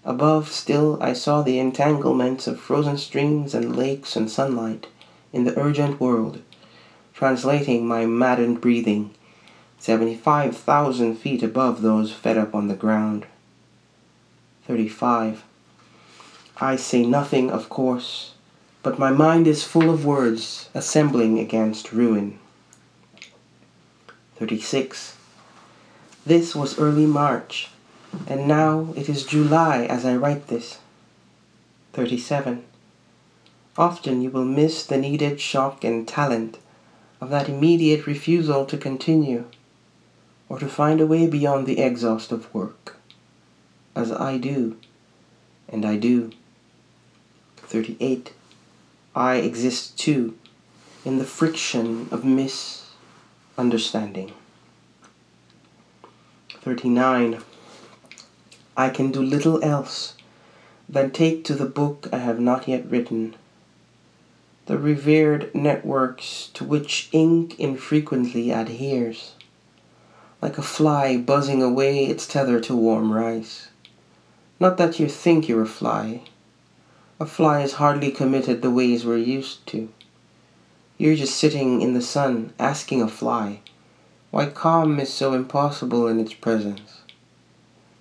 Above 0.06 0.52
still 0.52 1.02
I 1.02 1.14
saw 1.14 1.42
the 1.42 1.58
entanglements 1.58 2.46
of 2.46 2.60
frozen 2.60 3.00
streams 3.00 3.56
and 3.56 3.76
lakes 3.76 4.16
and 4.16 4.30
sunlight 4.30 4.86
in 5.32 5.46
the 5.46 5.58
urgent 5.58 6.00
world, 6.00 6.42
translating 7.16 7.88
my 7.88 8.06
maddened 8.06 8.62
breathing, 8.62 9.16
75,000 9.84 11.18
feet 11.18 11.44
above 11.44 11.82
those 11.82 12.14
fed 12.14 12.38
up 12.38 12.56
on 12.56 12.70
the 12.70 12.74
ground. 12.74 13.26
35. 14.66 15.44
I 16.56 16.78
say 16.78 17.06
nothing, 17.06 17.52
of 17.52 17.68
course, 17.68 18.32
but 18.82 18.98
my 18.98 19.12
mind 19.12 19.46
is 19.46 19.66
full 19.66 19.90
of 19.90 20.06
words 20.06 20.70
assembling 20.74 21.38
against 21.38 21.92
ruin. 21.92 22.40
36. 24.38 25.18
This 26.26 26.56
was 26.56 26.80
early 26.80 27.06
March 27.06 27.70
and 28.26 28.48
now 28.48 28.94
it 28.96 29.10
is 29.10 29.26
July 29.26 29.84
as 29.84 30.06
I 30.06 30.16
write 30.16 30.48
this. 30.48 30.80
37. 31.92 32.64
Often 33.78 34.22
you 34.22 34.30
will 34.30 34.46
miss 34.46 34.86
the 34.86 34.96
needed 34.96 35.42
shock 35.42 35.84
and 35.84 36.08
talent 36.08 36.58
of 37.20 37.30
that 37.32 37.50
immediate 37.50 38.08
refusal 38.08 38.66
to 38.68 38.78
continue. 38.78 39.44
Or 40.50 40.60
to 40.60 40.68
find 40.68 41.02
a 41.02 41.08
way 41.08 41.28
beyond 41.28 41.66
the 41.66 41.80
exhaust 41.80 42.32
of 42.32 42.54
work, 42.54 42.98
as 43.96 44.12
I 44.12 44.38
do, 44.38 44.78
and 45.70 45.86
I 45.86 45.98
do. 45.98 46.32
38. 47.58 48.34
I 49.16 49.36
exist 49.36 49.98
too 49.98 50.38
in 51.06 51.18
the 51.18 51.26
friction 51.26 52.08
of 52.12 52.24
misunderstanding. 52.24 54.32
39. 56.62 57.40
I 58.76 58.90
can 58.90 59.12
do 59.12 59.22
little 59.22 59.64
else 59.64 60.16
than 60.88 61.12
take 61.12 61.44
to 61.46 61.56
the 61.56 61.66
book 61.66 62.08
I 62.12 62.20
have 62.20 62.40
not 62.40 62.68
yet 62.68 62.90
written, 62.90 63.36
the 64.66 64.78
revered 64.78 65.54
networks 65.54 66.50
to 66.54 66.64
which 66.64 67.10
ink 67.12 67.60
infrequently 67.60 68.52
adheres, 68.52 69.34
like 70.44 70.58
a 70.58 70.62
fly 70.62 71.16
buzzing 71.16 71.64
away 71.64 72.04
its 72.04 72.28
tether 72.28 72.60
to 72.60 72.76
warm 72.76 73.14
rice. 73.14 73.70
Not 74.60 74.76
that 74.76 75.00
you 75.00 75.08
think 75.08 75.48
you're 75.48 75.62
a 75.62 75.66
fly. 75.66 76.24
A 77.18 77.26
fly 77.26 77.62
is 77.62 77.76
hardly 77.76 78.12
committed 78.12 78.62
the 78.62 78.70
ways 78.70 79.06
we're 79.06 79.16
used 79.16 79.66
to. 79.68 79.88
You're 80.98 81.16
just 81.16 81.38
sitting 81.38 81.82
in 81.82 81.94
the 81.94 82.02
sun 82.02 82.52
asking 82.60 83.02
a 83.02 83.08
fly 83.08 83.62
why 84.32 84.48
calm 84.48 85.00
is 85.00 85.14
so 85.14 85.32
impossible 85.32 86.08
in 86.10 86.20
its 86.20 86.34
presence. 86.34 87.04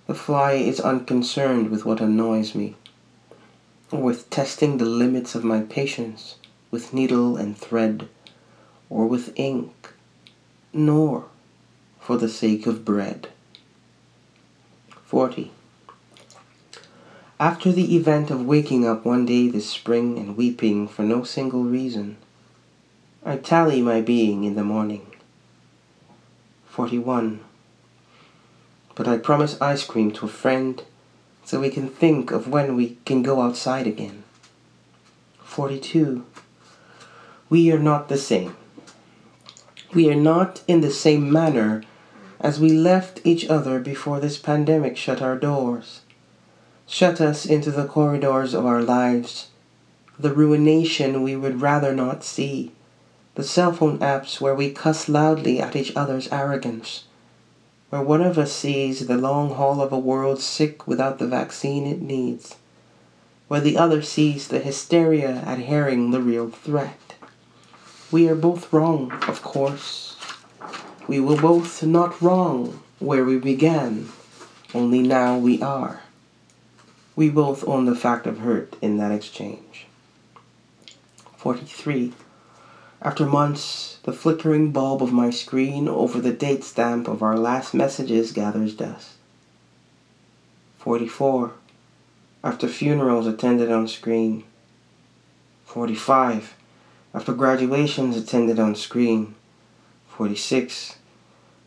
The 0.07 0.13
fly 0.13 0.55
is 0.55 0.81
unconcerned 0.81 1.69
with 1.69 1.85
what 1.85 2.01
annoys 2.01 2.53
me, 2.53 2.75
or 3.89 4.01
with 4.01 4.29
testing 4.29 4.79
the 4.79 4.85
limits 4.85 5.33
of 5.33 5.45
my 5.45 5.61
patience 5.61 6.35
with 6.71 6.93
needle 6.93 7.37
and 7.37 7.57
thread, 7.57 8.09
or 8.89 9.07
with 9.07 9.31
ink, 9.37 9.93
nor 10.73 11.27
for 12.03 12.17
the 12.17 12.27
sake 12.27 12.67
of 12.67 12.83
bread. 12.83 13.29
40. 15.05 15.51
After 17.39 17.71
the 17.71 17.95
event 17.95 18.29
of 18.29 18.45
waking 18.45 18.85
up 18.85 19.05
one 19.05 19.25
day 19.25 19.47
this 19.47 19.69
spring 19.69 20.17
and 20.19 20.35
weeping 20.35 20.85
for 20.85 21.03
no 21.03 21.23
single 21.23 21.63
reason, 21.63 22.17
I 23.25 23.37
tally 23.37 23.81
my 23.81 24.01
being 24.01 24.43
in 24.43 24.55
the 24.55 24.65
morning. 24.65 25.07
41. 26.67 27.39
But 28.95 29.07
I 29.07 29.17
promise 29.17 29.61
ice 29.61 29.85
cream 29.85 30.11
to 30.11 30.25
a 30.25 30.29
friend 30.29 30.83
so 31.45 31.61
we 31.61 31.69
can 31.69 31.87
think 31.87 32.31
of 32.31 32.49
when 32.49 32.75
we 32.75 32.97
can 33.05 33.23
go 33.23 33.41
outside 33.41 33.87
again. 33.87 34.23
42. 35.43 36.25
We 37.49 37.71
are 37.71 37.79
not 37.79 38.09
the 38.09 38.17
same. 38.17 38.57
We 39.93 40.09
are 40.09 40.15
not 40.15 40.63
in 40.67 40.81
the 40.81 40.91
same 40.91 41.31
manner 41.31 41.83
as 42.43 42.59
we 42.59 42.69
left 42.69 43.21
each 43.23 43.47
other 43.47 43.79
before 43.79 44.19
this 44.19 44.37
pandemic 44.37 44.97
shut 44.97 45.21
our 45.21 45.37
doors, 45.37 46.01
shut 46.85 47.19
us 47.21 47.45
into 47.45 47.71
the 47.71 47.87
corridors 47.87 48.53
of 48.53 48.65
our 48.65 48.83
lives, 48.83 49.47
the 50.19 50.33
ruination 50.33 51.23
we 51.23 51.35
would 51.35 51.61
rather 51.61 51.93
not 51.93 52.23
see 52.23 52.71
the 53.35 53.43
cell 53.43 53.73
phone 53.73 53.97
apps 53.97 54.39
where 54.39 54.53
we 54.53 54.69
cuss 54.69 55.09
loudly 55.09 55.59
at 55.59 55.75
each 55.75 55.95
other's 55.95 56.27
arrogance, 56.31 57.05
where 57.89 58.01
one 58.01 58.21
of 58.21 58.37
us 58.37 58.53
sees 58.53 59.07
the 59.07 59.17
long 59.17 59.55
haul 59.55 59.81
of 59.81 59.91
a 59.91 59.97
world 59.97 60.39
sick 60.39 60.85
without 60.85 61.17
the 61.17 61.25
vaccine 61.25 61.87
it 61.87 62.01
needs, 62.01 62.57
where 63.47 63.61
the 63.61 63.77
other 63.77 64.01
sees 64.03 64.49
the 64.49 64.59
hysteria 64.59 65.41
at 65.47 65.59
hearing 65.59 66.11
the 66.11 66.21
real 66.21 66.49
threat. 66.49 67.15
We 68.11 68.27
are 68.29 68.35
both 68.35 68.71
wrong, 68.71 69.11
of 69.27 69.41
course. 69.41 70.12
We 71.07 71.19
were 71.19 71.35
both 71.35 71.83
not 71.83 72.21
wrong 72.21 72.81
where 72.99 73.25
we 73.25 73.37
began, 73.37 74.09
only 74.73 75.01
now 75.01 75.37
we 75.37 75.61
are. 75.61 76.01
We 77.15 77.29
both 77.29 77.67
own 77.67 77.85
the 77.85 77.95
fact 77.95 78.25
of 78.25 78.39
hurt 78.39 78.77
in 78.81 78.97
that 78.97 79.11
exchange. 79.11 79.87
43. 81.37 82.13
After 83.01 83.25
months, 83.25 83.99
the 84.03 84.13
flickering 84.13 84.71
bulb 84.71 85.03
of 85.03 85.11
my 85.11 85.29
screen 85.29 85.89
over 85.89 86.21
the 86.21 86.31
date 86.31 86.63
stamp 86.63 87.09
of 87.09 87.21
our 87.21 87.37
last 87.37 87.73
messages 87.73 88.31
gathers 88.31 88.73
dust. 88.73 89.11
44. 90.77 91.51
After 92.45 92.69
funerals 92.69 93.27
attended 93.27 93.69
on 93.69 93.89
screen. 93.89 94.45
45. 95.65 96.55
After 97.13 97.33
graduations 97.33 98.15
attended 98.15 98.57
on 98.57 98.73
screen. 98.75 99.35
46. 100.17 100.97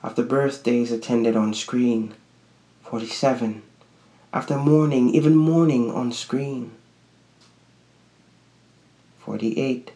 After 0.02 0.22
birthdays 0.22 0.92
attended 0.92 1.36
on 1.36 1.54
screen. 1.54 2.14
47. 2.84 3.62
After 4.32 4.56
mourning, 4.56 5.10
even 5.10 5.36
mourning 5.36 5.90
on 5.90 6.12
screen. 6.12 6.72
48 9.18 9.92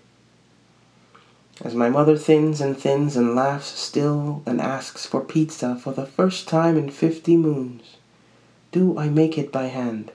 as 1.62 1.74
my 1.74 1.90
mother 1.90 2.16
thins 2.16 2.60
and 2.60 2.76
thins 2.76 3.16
and 3.16 3.34
laughs 3.34 3.78
still 3.78 4.42
and 4.46 4.60
asks 4.60 5.04
for 5.04 5.20
pizza 5.20 5.76
for 5.76 5.92
the 5.92 6.06
first 6.06 6.48
time 6.48 6.76
in 6.76 6.88
fifty 6.88 7.36
moons. 7.36 7.96
Do 8.72 8.96
I 8.98 9.08
make 9.08 9.36
it 9.36 9.52
by 9.52 9.64
hand? 9.66 10.10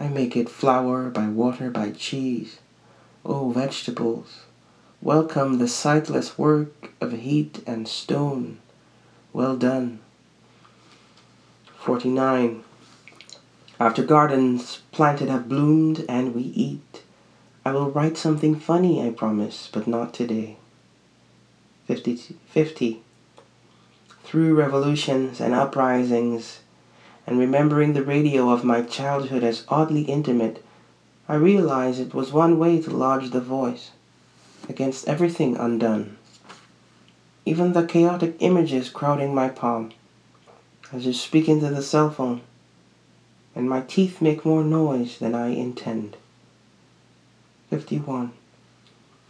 I 0.00 0.08
make 0.08 0.36
it 0.36 0.48
flour 0.48 1.08
by 1.08 1.28
water 1.28 1.70
by 1.70 1.90
cheese. 1.90 2.58
Oh, 3.24 3.50
vegetables, 3.50 4.45
welcome 5.06 5.58
the 5.58 5.68
sightless 5.68 6.36
work 6.36 6.90
of 7.00 7.12
heat 7.12 7.62
and 7.64 7.86
stone. 7.86 8.58
Well 9.32 9.56
done. 9.56 10.00
49. 11.76 12.64
After 13.78 14.02
gardens 14.02 14.80
planted 14.90 15.28
have 15.28 15.48
bloomed 15.48 16.04
and 16.08 16.34
we 16.34 16.42
eat, 16.42 17.04
I 17.64 17.70
will 17.70 17.88
write 17.88 18.16
something 18.16 18.58
funny, 18.58 19.06
I 19.06 19.10
promise, 19.10 19.70
but 19.72 19.86
not 19.86 20.12
today. 20.12 20.56
50, 21.86 22.16
50. 22.48 23.00
Through 24.24 24.56
revolutions 24.56 25.40
and 25.40 25.54
uprisings, 25.54 26.58
and 27.28 27.38
remembering 27.38 27.92
the 27.92 28.02
radio 28.02 28.50
of 28.50 28.64
my 28.64 28.82
childhood 28.82 29.44
as 29.44 29.64
oddly 29.68 30.02
intimate, 30.02 30.64
I 31.28 31.36
realize 31.36 32.00
it 32.00 32.12
was 32.12 32.32
one 32.32 32.58
way 32.58 32.82
to 32.82 32.90
lodge 32.90 33.30
the 33.30 33.40
voice 33.40 33.92
against 34.68 35.08
everything 35.08 35.56
undone. 35.56 36.16
Even 37.44 37.72
the 37.72 37.86
chaotic 37.86 38.36
images 38.40 38.88
crowding 38.88 39.34
my 39.34 39.48
palm 39.48 39.92
as 40.92 41.06
you 41.06 41.12
speak 41.12 41.48
into 41.48 41.68
the 41.68 41.82
cell 41.82 42.10
phone, 42.10 42.40
and 43.54 43.68
my 43.68 43.80
teeth 43.82 44.22
make 44.22 44.44
more 44.44 44.64
noise 44.64 45.18
than 45.18 45.34
I 45.34 45.48
intend. 45.48 46.16
51. 47.70 48.32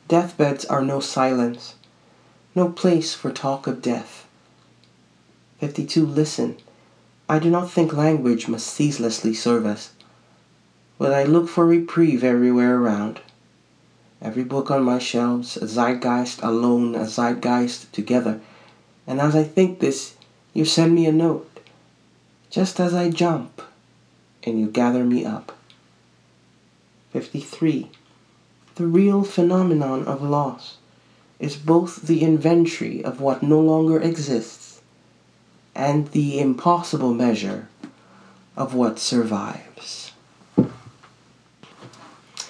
Deathbeds 0.08 0.64
are 0.66 0.82
no 0.82 1.00
silence, 1.00 1.74
no 2.54 2.68
place 2.68 3.14
for 3.14 3.32
talk 3.32 3.66
of 3.66 3.82
death. 3.82 4.26
52. 5.60 6.04
Listen, 6.04 6.56
I 7.28 7.38
do 7.38 7.50
not 7.50 7.70
think 7.70 7.92
language 7.92 8.46
must 8.46 8.66
ceaselessly 8.66 9.34
serve 9.34 9.64
us, 9.64 9.92
but 10.98 11.12
I 11.12 11.24
look 11.24 11.48
for 11.48 11.66
reprieve 11.66 12.22
everywhere 12.22 12.78
around. 12.78 13.20
Every 14.22 14.44
book 14.44 14.70
on 14.70 14.82
my 14.82 14.98
shelves, 14.98 15.56
a 15.56 15.66
zeitgeist 15.66 16.42
alone, 16.42 16.94
a 16.94 17.06
zeitgeist 17.06 17.92
together. 17.92 18.40
And 19.06 19.20
as 19.20 19.36
I 19.36 19.44
think 19.44 19.78
this, 19.78 20.16
you 20.54 20.64
send 20.64 20.94
me 20.94 21.06
a 21.06 21.12
note, 21.12 21.60
just 22.50 22.80
as 22.80 22.94
I 22.94 23.10
jump, 23.10 23.62
and 24.42 24.58
you 24.58 24.68
gather 24.68 25.04
me 25.04 25.24
up. 25.24 25.56
53. 27.12 27.90
The 28.76 28.86
real 28.86 29.22
phenomenon 29.22 30.06
of 30.06 30.22
loss 30.22 30.76
is 31.38 31.56
both 31.56 32.02
the 32.02 32.22
inventory 32.22 33.04
of 33.04 33.20
what 33.20 33.42
no 33.42 33.60
longer 33.60 34.00
exists 34.00 34.80
and 35.74 36.08
the 36.08 36.40
impossible 36.40 37.12
measure 37.12 37.68
of 38.56 38.74
what 38.74 38.98
survives. 38.98 40.12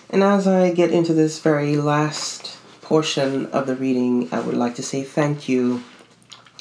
And 0.08 0.22
as 0.22 0.46
I 0.46 0.72
get 0.72 0.92
into 0.92 1.12
this 1.12 1.40
very 1.40 1.76
last 1.76 2.58
portion 2.80 3.46
of 3.46 3.66
the 3.66 3.74
reading, 3.74 4.28
I 4.30 4.40
would 4.40 4.56
like 4.56 4.76
to 4.76 4.82
say 4.82 5.02
thank 5.02 5.48
you 5.48 5.82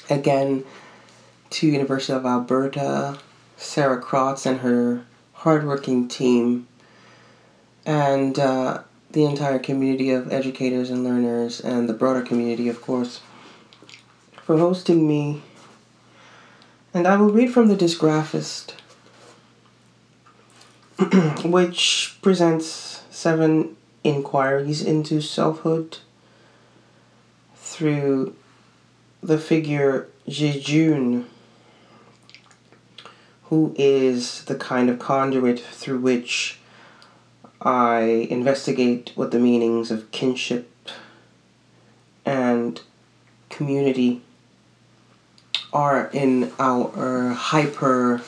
again 0.10 0.64
to 1.52 1.68
University 1.68 2.14
of 2.14 2.26
Alberta, 2.26 3.20
Sarah 3.58 4.02
Krotz 4.02 4.46
and 4.48 4.62
her 4.62 5.06
hardworking 5.34 6.08
team, 6.08 6.68
and 7.86 8.40
uh, 8.40 8.82
the 9.12 9.26
entire 9.26 9.60
community 9.60 10.10
of 10.10 10.34
educators 10.34 10.90
and 10.90 11.04
learners 11.04 11.62
and 11.62 11.88
the 11.88 11.94
broader 11.94 12.24
community, 12.24 12.68
of 12.68 12.82
course, 12.82 13.22
for 14.44 14.58
hosting 14.58 15.08
me. 15.08 15.44
And 16.96 17.08
I 17.08 17.16
will 17.18 17.30
read 17.30 17.54
from 17.54 17.68
the 17.68 17.76
Dyzgraphxst, 17.76 18.72
which 21.46 22.18
presents 22.22 22.95
seven 23.26 23.76
inquiries 24.04 24.84
into 24.84 25.20
selfhood 25.20 25.98
through 27.56 28.36
the 29.24 29.40
figure 29.40 30.08
Jejune 30.30 31.26
who 33.46 33.74
is 33.80 34.44
the 34.44 34.54
kind 34.54 34.92
of 34.92 35.00
conduit 35.00 35.60
through 35.60 35.98
which 35.98 36.60
I 37.60 38.28
investigate 38.30 39.12
what 39.16 39.32
the 39.32 39.40
meanings 39.40 39.90
of 39.90 40.12
kinship 40.12 40.70
and 42.28 42.80
community 43.50 44.22
are 45.74 46.12
in 46.14 46.52
our 46.60 47.30
hyper 47.30 48.20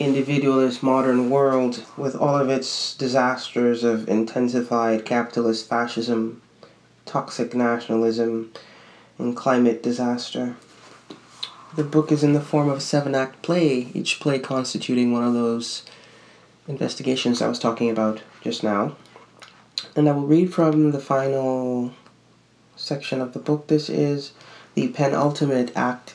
individualist 0.00 0.82
modern 0.82 1.28
world 1.28 1.84
with 1.98 2.16
all 2.16 2.34
of 2.34 2.48
its 2.48 2.94
disasters 2.94 3.84
of 3.84 4.08
intensified 4.08 5.04
capitalist 5.04 5.68
fascism, 5.68 6.40
toxic 7.04 7.54
nationalism, 7.54 8.50
and 9.18 9.36
climate 9.36 9.82
disaster. 9.82 10.56
The 11.76 11.84
book 11.84 12.10
is 12.10 12.24
in 12.24 12.32
the 12.32 12.40
form 12.40 12.70
of 12.70 12.78
a 12.78 12.80
seven 12.80 13.14
act 13.14 13.42
play, 13.42 13.88
each 13.92 14.20
play 14.20 14.38
constituting 14.38 15.12
one 15.12 15.22
of 15.22 15.34
those 15.34 15.82
investigations 16.66 17.42
I 17.42 17.48
was 17.48 17.58
talking 17.58 17.90
about 17.90 18.22
just 18.40 18.64
now. 18.64 18.96
And 19.94 20.08
I 20.08 20.12
will 20.12 20.26
read 20.26 20.52
from 20.52 20.92
the 20.92 20.98
final 20.98 21.92
section 22.74 23.20
of 23.20 23.34
the 23.34 23.38
book. 23.38 23.66
This 23.66 23.90
is 23.90 24.32
the 24.74 24.88
penultimate 24.88 25.76
act 25.76 26.14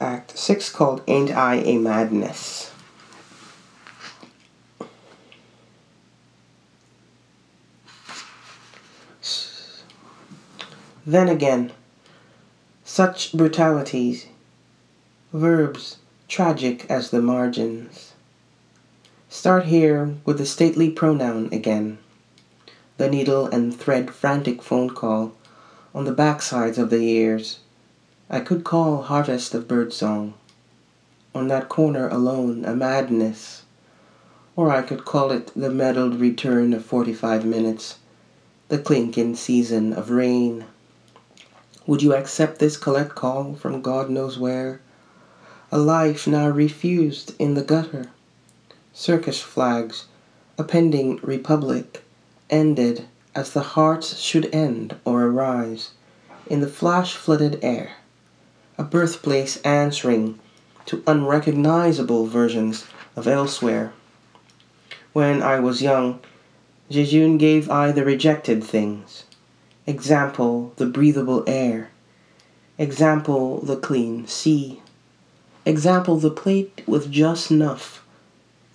Act 0.00 0.38
6 0.38 0.70
called 0.70 1.02
Ain't 1.08 1.32
I 1.32 1.56
a 1.56 1.76
Madness? 1.76 2.70
Then 11.04 11.28
again, 11.28 11.72
such 12.84 13.32
brutalities, 13.32 14.26
verbs 15.32 15.96
tragic 16.28 16.84
as 16.88 17.10
the 17.10 17.22
margins. 17.22 18.12
Start 19.28 19.64
here 19.64 20.14
with 20.24 20.38
the 20.38 20.46
stately 20.46 20.90
pronoun 20.90 21.48
again, 21.50 21.98
the 22.98 23.08
needle 23.08 23.46
and 23.46 23.74
thread 23.74 24.10
frantic 24.14 24.62
phone 24.62 24.90
call 24.90 25.32
on 25.94 26.04
the 26.04 26.14
backsides 26.14 26.78
of 26.78 26.90
the 26.90 27.02
ears 27.02 27.58
I 28.30 28.40
could 28.40 28.62
call 28.62 29.00
harvest 29.00 29.54
of 29.54 29.66
birdsong. 29.66 30.34
On 31.34 31.48
that 31.48 31.70
corner 31.70 32.08
alone, 32.08 32.62
a 32.66 32.76
madness. 32.76 33.62
Or 34.54 34.70
I 34.70 34.82
could 34.82 35.06
call 35.06 35.30
it 35.30 35.50
the 35.56 35.70
meddled 35.70 36.20
return 36.20 36.74
of 36.74 36.84
forty 36.84 37.14
five 37.14 37.46
minutes, 37.46 37.96
the 38.68 38.78
clink 38.78 39.16
in 39.16 39.34
season 39.34 39.94
of 39.94 40.10
rain. 40.10 40.66
Would 41.86 42.02
you 42.02 42.14
accept 42.14 42.58
this 42.58 42.76
collect 42.76 43.14
call 43.14 43.54
from 43.54 43.80
God 43.80 44.10
knows 44.10 44.38
where? 44.38 44.82
A 45.72 45.78
life 45.78 46.26
now 46.26 46.50
refused 46.50 47.34
in 47.38 47.54
the 47.54 47.64
gutter. 47.64 48.10
Circus 48.92 49.40
flags, 49.40 50.04
a 50.58 50.64
pending 50.64 51.16
republic, 51.22 52.04
ended 52.50 53.06
as 53.34 53.54
the 53.54 53.72
hearts 53.72 54.18
should 54.18 54.54
end 54.54 54.96
or 55.06 55.22
arise 55.22 55.92
in 56.46 56.60
the 56.60 56.68
flash 56.68 57.14
flooded 57.14 57.58
air 57.62 57.92
a 58.78 58.84
birthplace 58.84 59.60
answering 59.62 60.38
to 60.86 61.02
unrecognizable 61.04 62.26
versions 62.26 62.86
of 63.16 63.26
elsewhere. 63.26 63.92
When 65.12 65.42
I 65.42 65.58
was 65.58 65.82
young, 65.82 66.20
Jejune 66.88 67.38
gave 67.38 67.68
I 67.68 67.90
the 67.90 68.04
rejected 68.04 68.62
things. 68.62 69.24
Example, 69.84 70.72
the 70.76 70.86
breathable 70.86 71.42
air. 71.48 71.90
Example, 72.78 73.60
the 73.62 73.76
clean 73.76 74.28
sea. 74.28 74.80
Example, 75.66 76.16
the 76.16 76.30
plate 76.30 76.82
with 76.86 77.10
just 77.10 77.50
enough. 77.50 78.04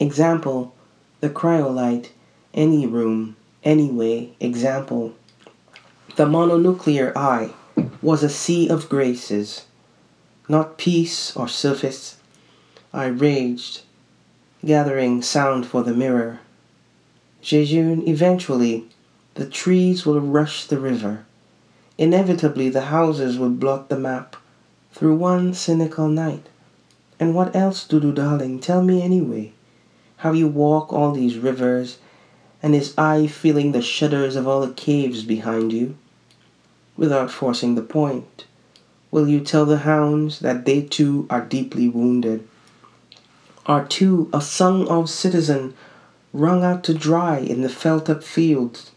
Example, 0.02 0.76
the 1.22 1.30
cryolite, 1.30 2.10
any 2.54 2.86
room, 2.86 3.38
anyway. 3.64 4.34
Example, 4.42 5.14
the 6.18 6.26
mononuclear 6.26 7.16
eye 7.16 7.52
was 8.02 8.22
a 8.22 8.30
sea 8.30 8.68
of 8.68 8.90
graces 8.90 9.66
not 10.50 10.78
peace 10.78 11.36
or 11.36 11.48
surface. 11.48 12.18
I 12.94 13.06
raged, 13.06 13.82
gathering 14.66 15.22
sound 15.22 15.66
for 15.66 15.84
the 15.84 15.94
mirror. 15.94 16.40
Jejune, 17.42 18.08
eventually, 18.08 18.86
the 19.36 19.46
trees 19.46 20.06
will 20.06 20.22
rush 20.22 20.66
the 20.66 20.80
river. 20.80 21.26
Inevitably, 21.98 22.70
the 22.70 22.86
houses 22.86 23.38
will 23.38 23.50
blot 23.50 23.90
the 23.90 24.00
map 24.00 24.36
through 24.92 25.16
one 25.16 25.54
cynical 25.54 26.08
night. 26.08 26.48
And 27.20 27.34
what 27.34 27.56
else, 27.56 27.88
Dudu 27.88 28.14
darling? 28.14 28.60
Tell 28.60 28.84
me 28.84 29.02
anyway. 29.02 29.54
How 30.18 30.32
you 30.32 30.48
walk 30.48 30.94
all 30.94 31.12
these 31.12 31.38
rivers, 31.38 31.98
and 32.62 32.74
is 32.74 32.94
I 32.98 33.28
feeling 33.28 33.72
the 33.72 33.82
shudders 33.82 34.36
of 34.36 34.48
all 34.48 34.62
the 34.62 34.74
caves 34.74 35.24
behind 35.24 35.74
you? 35.74 35.98
Without 36.96 37.32
forcing 37.32 37.76
the 37.76 37.82
point, 37.82 38.46
Will 39.14 39.28
you 39.28 39.42
tell 39.42 39.68
the 39.68 39.78
hounds 39.78 40.40
that 40.40 40.66
they 40.66 40.82
too 40.82 41.28
are 41.30 41.46
deeply 41.46 41.88
wounded? 41.88 42.48
Are 43.68 43.86
too 43.86 44.28
a 44.34 44.42
song 44.42 44.88
of 44.88 45.08
citizen 45.08 45.76
wrung 46.34 46.64
out 46.64 46.84
to 46.86 46.96
dry 46.96 47.38
in 47.38 47.62
the 47.62 47.70
felt 47.70 48.10
up 48.10 48.24
fields? 48.24 48.90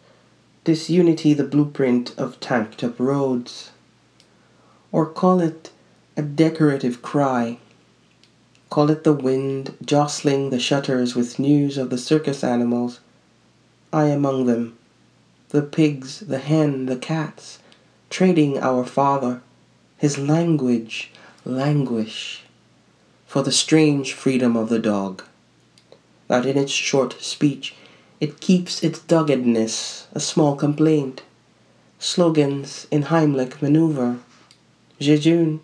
Disunity 0.64 1.35
the 1.35 1.45
blueprint 1.45 2.14
of 2.17 2.41
tanked 2.41 2.83
up 2.83 2.99
roads? 2.99 3.73
Or 4.91 5.05
call 5.05 5.41
it 5.41 5.71
a 6.17 6.23
decorative 6.23 7.03
cry? 7.03 7.59
Call 8.71 8.89
it 8.89 9.05
the 9.05 9.12
wind 9.12 9.75
jostling 9.85 10.49
the 10.49 10.59
shutters 10.59 11.14
with 11.14 11.39
news 11.39 11.77
of 11.77 11.91
the 11.91 11.99
circus 11.99 12.43
animals. 12.43 13.01
I 13.93 14.05
among 14.05 14.47
them, 14.47 14.79
the 15.51 15.61
pigs, 15.61 16.21
the 16.21 16.39
hen, 16.39 16.87
the 16.87 16.97
cats, 16.97 17.59
trading 18.09 18.57
our 18.57 18.83
father 18.83 19.43
his 19.99 20.18
language 20.18 21.11
languish 21.44 22.42
for 23.26 23.42
the 23.42 23.53
strange 23.53 24.12
freedom 24.12 24.57
of 24.57 24.68
the 24.68 24.78
dog, 24.78 25.22
that 26.28 26.44
in 26.44 26.57
its 26.57 26.72
short 26.72 27.20
speech 27.20 27.74
it 28.20 28.40
keeps 28.40 28.82
its 28.82 29.01
doggedness 29.01 30.07
a 30.12 30.20
small 30.20 30.57
complaint. 30.57 31.22
Slogans 31.99 32.86
in 32.90 33.05
Heimlich 33.05 33.62
maneuver, 33.62 34.18
jejune, 35.01 35.61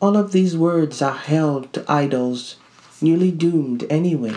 all 0.00 0.16
of 0.16 0.32
these 0.32 0.56
words 0.56 1.00
are 1.00 1.14
held 1.14 1.72
to 1.72 1.90
idols 1.90 2.56
newly 3.00 3.30
doomed 3.30 3.86
anyway. 3.88 4.36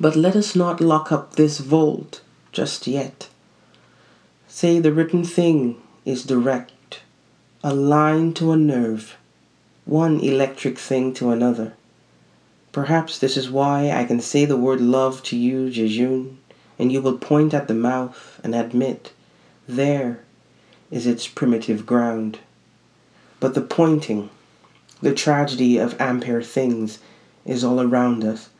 But 0.00 0.16
let 0.16 0.36
us 0.36 0.56
not 0.56 0.80
lock 0.80 1.12
up 1.12 1.34
this 1.34 1.58
vault 1.58 2.22
just 2.52 2.86
yet. 2.86 3.28
Say 4.46 4.80
the 4.80 4.92
written 4.92 5.24
thing 5.24 5.80
is 6.04 6.24
direct 6.24 6.72
a 7.64 7.74
line 7.74 8.32
to 8.32 8.52
a 8.52 8.56
nerve, 8.56 9.16
one 9.84 10.20
electric 10.20 10.78
thing 10.78 11.12
to 11.12 11.30
another. 11.30 11.72
Perhaps 12.70 13.18
this 13.18 13.36
is 13.36 13.50
why 13.50 13.90
I 13.90 14.04
can 14.04 14.20
say 14.20 14.44
the 14.44 14.56
word 14.56 14.80
love 14.80 15.24
to 15.24 15.36
you, 15.36 15.68
Jejune, 15.68 16.38
and 16.78 16.92
you 16.92 17.02
will 17.02 17.18
point 17.18 17.52
at 17.52 17.66
the 17.66 17.74
mouth 17.74 18.40
and 18.44 18.54
admit 18.54 19.12
there 19.68 20.20
is 20.92 21.04
its 21.04 21.26
primitive 21.26 21.84
ground. 21.84 22.38
But 23.40 23.54
the 23.54 23.60
pointing, 23.60 24.30
the 25.02 25.12
tragedy 25.12 25.78
of 25.78 26.00
ampere 26.00 26.42
things, 26.42 27.00
is 27.44 27.64
all 27.64 27.80
around 27.80 28.22
us, 28.22 28.50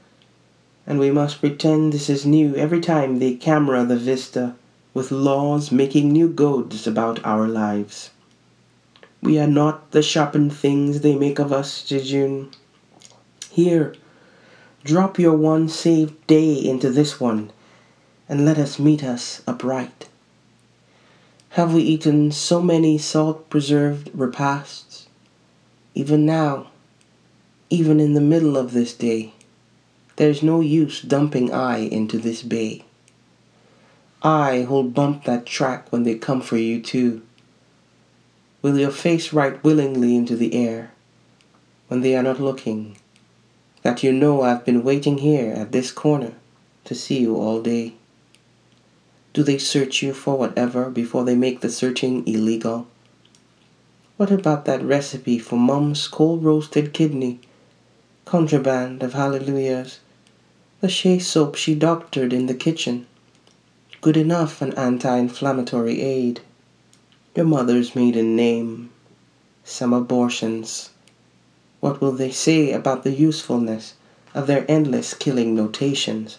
and 0.88 0.98
we 0.98 1.12
must 1.12 1.38
pretend 1.38 1.92
this 1.92 2.10
is 2.10 2.26
new 2.26 2.56
every 2.56 2.80
time 2.80 3.20
they 3.20 3.34
camera 3.34 3.84
the 3.84 3.96
vista 3.96 4.56
with 4.92 5.12
laws 5.12 5.70
making 5.70 6.10
new 6.10 6.28
goads 6.28 6.84
about 6.84 7.24
our 7.24 7.46
lives. 7.46 8.10
We 9.20 9.38
are 9.40 9.48
not 9.48 9.90
the 9.90 10.02
sharpened 10.02 10.52
things 10.52 11.00
they 11.00 11.16
make 11.16 11.40
of 11.40 11.52
us, 11.52 11.82
Jejune. 11.82 12.50
Here, 13.50 13.94
drop 14.84 15.18
your 15.18 15.36
one 15.36 15.68
saved 15.68 16.26
day 16.28 16.54
into 16.54 16.90
this 16.90 17.18
one, 17.18 17.50
and 18.28 18.44
let 18.44 18.58
us 18.58 18.78
meet 18.78 19.02
us 19.02 19.42
upright. 19.46 20.08
Have 21.50 21.74
we 21.74 21.82
eaten 21.82 22.30
so 22.30 22.62
many 22.62 22.96
salt 22.96 23.50
preserved 23.50 24.10
repasts? 24.14 25.08
Even 25.94 26.24
now, 26.24 26.68
even 27.70 27.98
in 27.98 28.14
the 28.14 28.20
middle 28.20 28.56
of 28.56 28.72
this 28.72 28.94
day, 28.94 29.32
there's 30.14 30.44
no 30.44 30.60
use 30.60 31.02
dumping 31.02 31.52
I 31.52 31.78
into 31.78 32.18
this 32.18 32.42
bay. 32.42 32.84
I 34.22 34.62
who'll 34.62 34.84
bump 34.84 35.24
that 35.24 35.44
track 35.44 35.90
when 35.90 36.04
they 36.04 36.14
come 36.14 36.40
for 36.40 36.56
you 36.56 36.80
too 36.80 37.22
Will 38.60 38.78
your 38.78 38.90
face 38.90 39.32
write 39.32 39.62
willingly 39.62 40.16
into 40.16 40.34
the 40.34 40.54
air 40.54 40.90
when 41.86 42.00
they 42.00 42.16
are 42.16 42.22
not 42.22 42.40
looking, 42.40 42.96
that 43.82 44.02
you 44.02 44.12
know 44.12 44.42
I've 44.42 44.64
been 44.64 44.82
waiting 44.82 45.18
here 45.18 45.52
at 45.52 45.70
this 45.70 45.92
corner 45.92 46.34
to 46.84 46.94
see 46.94 47.20
you 47.20 47.36
all 47.36 47.62
day? 47.62 47.94
Do 49.32 49.44
they 49.44 49.58
search 49.58 50.02
you 50.02 50.12
for 50.12 50.36
whatever 50.36 50.90
before 50.90 51.24
they 51.24 51.36
make 51.36 51.60
the 51.60 51.70
searching 51.70 52.26
illegal? 52.26 52.88
What 54.16 54.32
about 54.32 54.64
that 54.64 54.82
recipe 54.82 55.38
for 55.38 55.56
Mum's 55.56 56.08
cold 56.08 56.42
roasted 56.42 56.92
kidney? 56.92 57.38
Contraband 58.24 59.04
of 59.04 59.12
hallelujahs. 59.12 60.00
The 60.80 60.88
shea 60.88 61.20
soap 61.20 61.54
she 61.54 61.76
doctored 61.76 62.32
in 62.32 62.46
the 62.46 62.54
kitchen. 62.54 63.06
Good 64.00 64.16
enough 64.16 64.60
an 64.60 64.72
anti-inflammatory 64.74 66.02
aid. 66.02 66.40
Your 67.34 67.44
mother's 67.44 67.94
maiden 67.94 68.34
name. 68.34 68.90
Some 69.62 69.92
abortions. 69.92 70.90
What 71.80 72.00
will 72.00 72.12
they 72.12 72.30
say 72.30 72.72
about 72.72 73.04
the 73.04 73.12
usefulness 73.12 73.94
of 74.34 74.46
their 74.46 74.64
endless 74.68 75.14
killing 75.14 75.54
notations? 75.54 76.38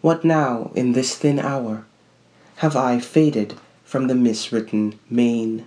What 0.00 0.24
now, 0.24 0.70
in 0.74 0.92
this 0.92 1.16
thin 1.16 1.38
hour, 1.40 1.84
have 2.56 2.76
I 2.76 3.00
faded 3.00 3.54
from 3.84 4.06
the 4.06 4.14
miswritten 4.14 4.96
main? 5.10 5.66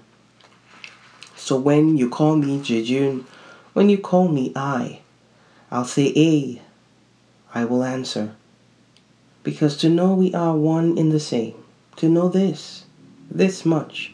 So 1.36 1.58
when 1.58 1.98
you 1.98 2.10
call 2.10 2.38
me 2.38 2.62
Jejune, 2.62 3.26
when 3.74 3.90
you 3.90 3.98
call 3.98 4.30
me 4.30 4.54
I, 4.56 5.02
I'll 5.70 5.86
say 5.86 6.14
A. 6.16 6.62
I 7.54 7.66
will 7.66 7.84
answer. 7.84 8.36
Because 9.44 9.76
to 9.78 9.90
know 9.90 10.14
we 10.14 10.34
are 10.34 10.56
one 10.56 10.98
in 10.98 11.10
the 11.10 11.20
same, 11.20 11.56
to 11.98 12.08
know 12.08 12.30
this, 12.30 12.86
this 13.30 13.66
much, 13.66 14.14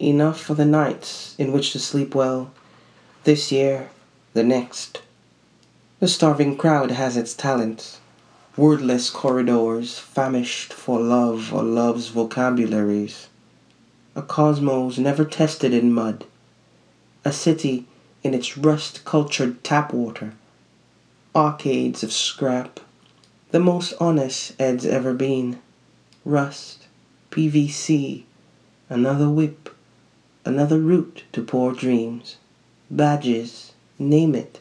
enough 0.00 0.40
for 0.40 0.54
the 0.54 0.64
nights 0.64 1.34
in 1.38 1.52
which 1.52 1.72
to 1.72 1.78
sleep 1.78 2.14
well, 2.14 2.50
this 3.24 3.50
year, 3.52 3.90
the 4.34 4.44
next. 4.44 5.02
The 6.00 6.08
starving 6.08 6.56
crowd 6.56 6.90
has 6.92 7.16
its 7.16 7.34
talents, 7.34 8.00
wordless 8.56 9.10
corridors, 9.10 9.98
famished 9.98 10.72
for 10.72 11.00
love 11.00 11.52
or 11.52 11.62
love's 11.62 12.08
vocabularies. 12.08 13.28
A 14.14 14.22
cosmos 14.22 14.98
never 14.98 15.24
tested 15.24 15.72
in 15.74 15.92
mud 15.92 16.24
a 17.24 17.32
city 17.32 17.86
in 18.22 18.32
its 18.32 18.56
rust 18.56 19.04
cultured 19.04 19.62
tap 19.62 19.92
water, 19.92 20.32
arcades 21.34 22.02
of 22.02 22.10
scrap, 22.10 22.80
the 23.50 23.60
most 23.60 23.92
honest 24.00 24.54
Ed's 24.58 24.86
ever 24.86 25.12
been. 25.12 25.58
Rust, 26.24 26.86
PVC, 27.30 28.24
another 28.88 29.28
whip, 29.28 29.67
another 30.44 30.78
route 30.78 31.24
to 31.32 31.42
poor 31.42 31.72
dreams, 31.72 32.36
badges, 32.90 33.72
name 33.98 34.34
it, 34.34 34.60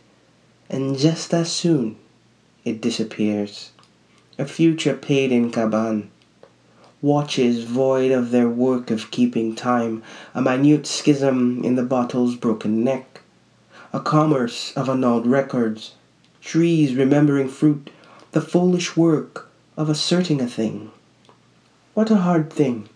and 0.69 0.97
just 0.97 1.33
as 1.33 1.51
soon 1.51 1.95
it 2.65 2.81
disappears. 2.81 3.71
A 4.37 4.45
future 4.45 4.95
paid 4.95 5.31
in 5.31 5.51
Caban. 5.51 6.09
Watches 7.01 7.63
void 7.63 8.11
of 8.11 8.31
their 8.31 8.49
work 8.49 8.91
of 8.91 9.09
keeping 9.11 9.55
time, 9.55 10.03
a 10.35 10.41
minute 10.41 10.85
schism 10.85 11.63
in 11.63 11.75
the 11.75 11.83
bottle's 11.83 12.35
broken 12.35 12.83
neck, 12.83 13.21
a 13.93 13.99
commerce 13.99 14.73
of 14.75 14.89
annulled 14.89 15.25
records, 15.25 15.93
trees 16.41 16.95
remembering 16.95 17.47
fruit, 17.47 17.89
the 18.31 18.41
foolish 18.41 18.97
work 18.97 19.49
of 19.77 19.89
asserting 19.89 20.41
a 20.41 20.47
thing. 20.47 20.91
What 21.93 22.11
a 22.11 22.17
hard 22.17 22.51
thing, 22.51 22.89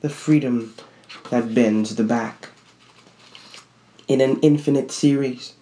the 0.00 0.08
freedom 0.08 0.74
that 1.30 1.54
bends 1.54 1.96
the 1.96 2.04
back. 2.04 2.48
In 4.06 4.20
an 4.20 4.38
infinite 4.40 4.90
series 4.90 5.54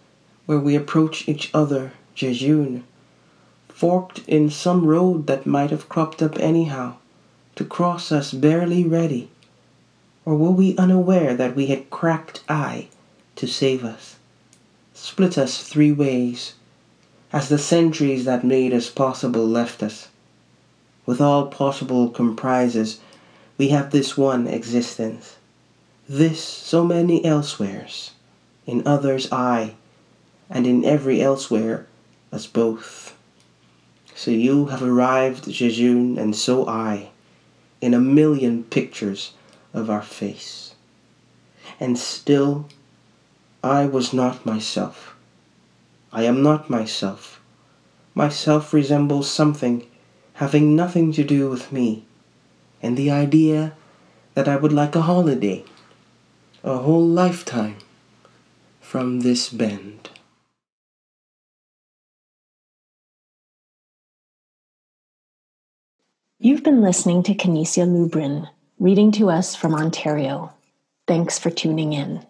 where 0.46 0.58
we 0.58 0.74
approach 0.74 1.28
each 1.28 1.50
other 1.54 1.92
jejune, 2.14 2.84
forked 3.68 4.20
in 4.26 4.50
some 4.50 4.84
road 4.84 5.28
that 5.28 5.46
might 5.46 5.70
have 5.70 5.88
cropped 5.88 6.20
up 6.20 6.38
anyhow, 6.38 6.96
to 7.54 7.64
cross 7.64 8.10
us 8.10 8.32
barely 8.32 8.82
ready? 8.82 9.30
Or 10.24 10.34
were 10.34 10.50
we 10.50 10.76
unaware 10.76 11.34
that 11.36 11.54
we 11.54 11.66
had 11.66 11.90
cracked 11.90 12.42
eye 12.48 12.88
to 13.36 13.46
save 13.46 13.84
us, 13.84 14.16
split 14.94 15.38
us 15.38 15.62
three 15.62 15.92
ways, 15.92 16.54
as 17.32 17.48
the 17.48 17.58
centuries 17.58 18.24
that 18.24 18.42
made 18.42 18.72
us 18.72 18.90
possible 18.90 19.46
left 19.46 19.82
us? 19.82 20.08
With 21.06 21.20
all 21.20 21.46
possible 21.46 22.10
comprises, 22.10 23.00
we 23.58 23.68
have 23.68 23.90
this 23.90 24.16
one 24.16 24.46
existence, 24.46 25.36
this 26.08 26.42
so 26.42 26.84
many 26.84 27.22
elsewheres, 27.24 28.12
in 28.66 28.86
others 28.86 29.30
I, 29.30 29.74
and 30.48 30.66
in 30.66 30.84
every 30.84 31.20
elsewhere 31.20 31.86
as 32.32 32.46
both. 32.46 33.14
So 34.14 34.30
you 34.30 34.66
have 34.66 34.82
arrived, 34.82 35.50
Jejune, 35.50 36.18
and 36.18 36.34
so 36.34 36.66
I 36.66 37.10
in 37.80 37.94
a 37.94 38.00
million 38.00 38.64
pictures 38.64 39.32
of 39.74 39.90
our 39.90 40.02
face. 40.02 40.74
And 41.78 41.98
still, 41.98 42.66
I 43.62 43.86
was 43.86 44.12
not 44.12 44.46
myself. 44.46 45.14
I 46.12 46.24
am 46.24 46.42
not 46.42 46.70
myself. 46.70 47.40
Myself 48.14 48.72
resembles 48.72 49.30
something 49.30 49.86
having 50.34 50.74
nothing 50.74 51.12
to 51.12 51.24
do 51.24 51.50
with 51.50 51.70
me, 51.72 52.04
and 52.82 52.96
the 52.96 53.10
idea 53.10 53.74
that 54.34 54.48
I 54.48 54.56
would 54.56 54.72
like 54.72 54.94
a 54.96 55.02
holiday, 55.02 55.64
a 56.68 56.76
whole 56.76 57.06
lifetime, 57.06 57.76
from 58.78 59.20
this 59.20 59.48
bend. 59.48 60.10
You've 66.38 66.62
been 66.62 66.82
listening 66.82 67.22
to 67.22 67.34
Canisia 67.34 67.86
Lubrin, 67.86 68.50
reading 68.78 69.10
to 69.12 69.30
us 69.30 69.54
from 69.54 69.74
Ontario. 69.74 70.52
Thanks 71.06 71.38
for 71.38 71.48
tuning 71.48 71.94
in. 71.94 72.24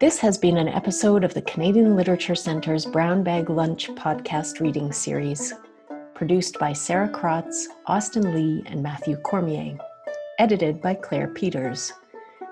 This 0.00 0.18
has 0.18 0.38
been 0.38 0.56
an 0.56 0.68
episode 0.68 1.24
of 1.24 1.34
the 1.34 1.42
Canadian 1.42 1.94
Literature 1.94 2.34
Centre's 2.34 2.86
Brown 2.86 3.22
Bag 3.22 3.50
Lunch 3.50 3.88
podcast 3.90 4.60
reading 4.60 4.90
series, 4.92 5.52
produced 6.14 6.58
by 6.58 6.72
Sarah 6.72 7.10
Krotz, 7.10 7.66
Austin 7.86 8.34
Lee, 8.34 8.62
and 8.66 8.82
Matthew 8.82 9.16
Cormier, 9.16 9.78
edited 10.42 10.82
by 10.82 10.92
Claire 10.92 11.28
Peters, 11.28 11.92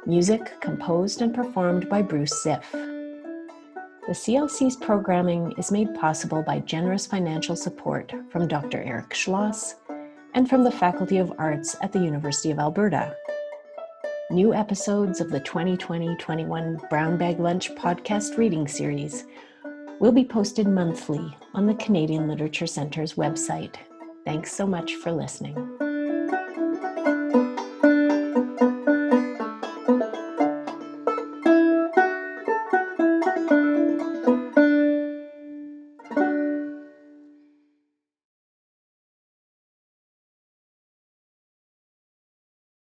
music 0.07 0.61
composed 0.61 1.23
and 1.23 1.35
performed 1.35 1.89
by 1.89 2.01
Bruce 2.01 2.45
Ziff. 2.45 2.63
The 2.71 4.13
CLC's 4.13 4.77
programming 4.77 5.51
is 5.59 5.73
made 5.73 5.93
possible 5.97 6.41
by 6.45 6.61
generous 6.61 7.05
financial 7.05 7.57
support 7.57 8.13
from 8.31 8.47
Dr. 8.47 8.81
Eric 8.81 9.13
Schloss 9.13 9.75
and 10.35 10.49
from 10.49 10.63
the 10.63 10.71
Faculty 10.71 11.19
of 11.19 11.33
Arts 11.37 11.75
at 11.83 11.91
the 11.91 11.99
University 11.99 12.53
of 12.53 12.61
Alberta. 12.61 13.17
New 14.31 14.55
episodes 14.55 15.21
of 15.21 15.31
the 15.31 15.41
2020 15.41 16.15
21 16.15 16.81
Brown 16.91 17.19
Bag 17.19 17.41
Lunch 17.41 17.75
podcast 17.75 18.39
reading 18.39 18.69
series 18.69 19.25
will 19.99 20.13
be 20.13 20.25
posted 20.25 20.69
monthly 20.69 21.37
on 21.55 21.67
the 21.67 21.75
Canadian 21.75 22.29
Literature 22.29 22.69
Centre's 22.69 23.15
website. 23.15 23.75
Thanks 24.25 24.53
so 24.53 24.65
much 24.65 24.95
for 24.95 25.11
listening. 25.11 25.90